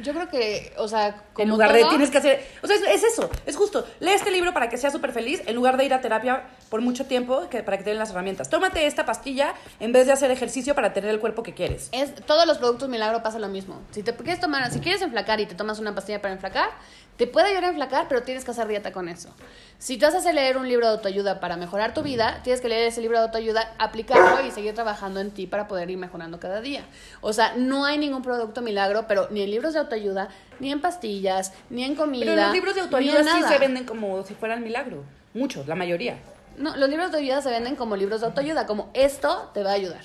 [0.02, 2.46] Yo creo que, o sea, como en lugar de tienes que hacer...
[2.62, 3.86] O sea, es, es eso, es justo.
[4.00, 6.82] Lee este libro para que seas súper feliz en lugar de ir a terapia por
[6.82, 8.50] mucho tiempo que, para que te den las herramientas.
[8.50, 11.90] Tómate esta pastilla en vez de hacer ejercicio para tener el cuerpo que quieres.
[11.92, 13.82] Es, todos los productos milagro pasa lo mismo.
[13.92, 16.70] Si te quieres tomar, si quieres enflacar y te tomas una pastilla para enflacar,
[17.18, 19.30] te puede ayudar a enflacar, pero tienes que hacer dieta con eso.
[19.78, 22.88] Si tú haces leer un libro de autoayuda para mejorar tu vida, tienes que leer
[22.88, 26.60] ese libro de autoayuda, aplicarlo y seguir trabajando en ti para poder ir mejorando cada
[26.60, 26.86] día.
[27.22, 30.30] O sea, no hay ningún producto milagro, pero ni en libros de autoayuda,
[30.60, 32.26] ni en pastillas, ni en comida.
[32.26, 33.50] Pero los libros de autoayuda sí nada.
[33.50, 35.04] se venden como si fueran milagro.
[35.34, 36.18] Muchos, la mayoría.
[36.58, 39.72] No, los libros de autoayuda se venden como libros de autoayuda, como esto te va
[39.72, 40.02] a ayudar.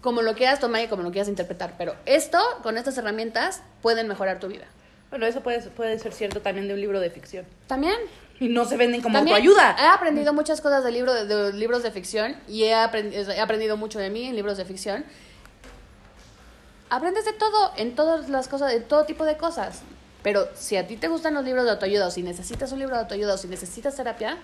[0.00, 4.06] Como lo quieras tomar y como lo quieras interpretar, pero esto, con estas herramientas, pueden
[4.06, 4.64] mejorar tu vida.
[5.10, 7.44] Bueno, eso puede, puede ser cierto también de un libro de ficción.
[7.66, 7.96] También.
[8.40, 9.76] Y no se venden como También autoayuda.
[9.80, 13.40] He aprendido muchas cosas de, libro, de, de libros de ficción y he, aprend- he
[13.40, 15.04] aprendido mucho de mí en libros de ficción.
[16.90, 19.82] Aprendes de todo, en todas las cosas, de todo tipo de cosas.
[20.22, 22.94] Pero si a ti te gustan los libros de autoayuda, o si necesitas un libro
[22.94, 24.36] de autoayuda, o si necesitas terapia,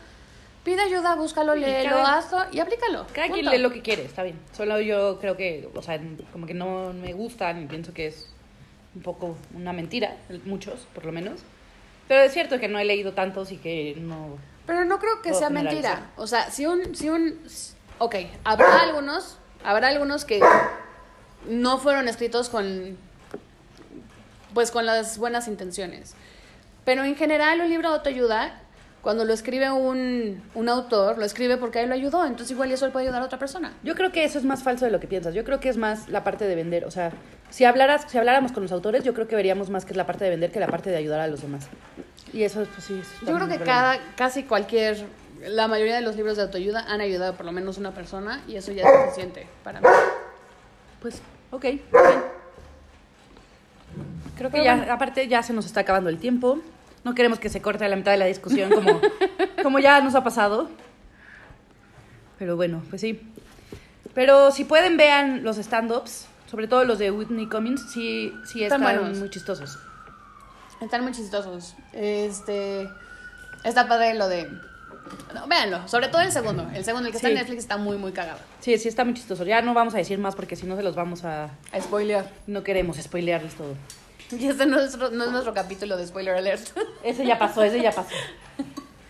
[0.62, 3.06] pide ayuda, búscalo, léelo, cada- hazlo y aplícalo.
[3.12, 3.50] Cada quien Punto.
[3.50, 4.38] lee lo que quiere, está bien.
[4.56, 6.00] Solo yo creo que, o sea,
[6.32, 8.26] como que no me gustan y pienso que es
[8.94, 11.40] un poco una mentira, muchos, por lo menos.
[12.06, 14.36] Pero es cierto que no he leído tantos y que no...
[14.66, 16.10] Pero no creo que sea mentira.
[16.16, 17.40] O sea, si un, si un,
[17.98, 18.14] ok,
[18.44, 20.40] habrá algunos, habrá algunos que
[21.48, 22.96] no fueron escritos con,
[24.52, 26.14] pues con las buenas intenciones.
[26.84, 28.60] Pero en general un libro de autoayuda,
[29.02, 32.86] cuando lo escribe un, un autor, lo escribe porque él lo ayudó, entonces igual eso
[32.86, 33.74] le puede ayudar a otra persona.
[33.82, 35.34] Yo creo que eso es más falso de lo que piensas.
[35.34, 36.84] Yo creo que es más la parte de vender.
[36.86, 37.12] O sea,
[37.50, 40.06] si, hablaras, si habláramos con los autores, yo creo que veríamos más que es la
[40.06, 41.68] parte de vender que la parte de ayudar a los demás.
[42.32, 42.98] Y eso, pues sí.
[43.00, 45.04] es Yo creo que cada, casi cualquier,
[45.46, 48.42] la mayoría de los libros de autoayuda han ayudado a por lo menos una persona
[48.48, 49.86] y eso ya es suficiente para mí.
[51.00, 51.20] Pues,
[51.50, 51.82] ok, bien.
[54.36, 54.92] Creo que Pero ya, bueno.
[54.92, 56.58] aparte ya se nos está acabando el tiempo.
[57.04, 59.00] No queremos que se corte a la mitad de la discusión como,
[59.62, 60.68] como ya nos ha pasado.
[62.38, 63.20] Pero bueno, pues sí.
[64.14, 69.18] Pero si pueden, vean los stand-ups, sobre todo los de Whitney Cummings, sí, sí Están
[69.18, 69.78] muy chistosos.
[70.80, 71.74] Están muy chistosos.
[71.92, 72.88] Este.
[73.64, 74.50] Está padre lo de.
[75.34, 76.66] No, véanlo, sobre todo el segundo.
[76.74, 77.38] El segundo, el que está en Sí.
[77.40, 78.38] Netflix, está muy, muy cagado.
[78.60, 79.44] Sí, sí está muy chistoso.
[79.44, 81.50] Ya no vamos a decir más porque si no se los vamos a...
[81.72, 82.24] A spoiler.
[82.46, 83.74] No queremos spoilearles todo.
[84.32, 86.66] Y este no es, nuestro- no es nuestro capítulo de spoiler alert.
[87.04, 88.08] Ese ya pasó, ese ya pasó.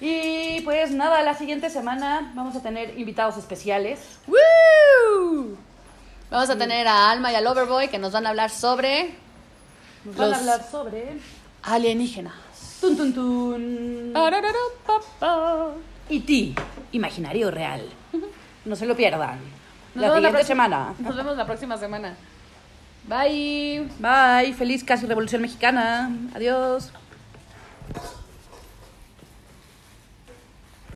[0.01, 4.01] Y pues nada, la siguiente semana vamos a tener invitados especiales.
[4.27, 5.57] ¡Woo!
[6.31, 9.15] Vamos a tener a Alma y al Overboy que nos van a hablar sobre
[10.05, 11.19] Nos van Los- a hablar sobre...
[11.63, 12.35] alienígenas.
[12.85, 14.13] Tun, tun, tun.
[14.13, 15.73] Arararapapa.
[16.11, 16.55] E.T.
[16.93, 17.81] Imaginario real.
[18.67, 19.39] No se lo pierdan.
[19.95, 20.93] Nos la siguiente semana.
[20.99, 22.15] Nos vemos la próxima semana.
[23.09, 23.89] Bye.
[23.99, 24.53] Bye.
[24.53, 26.11] Feliz casi Revolución Mexicana.
[26.35, 26.93] Adiós.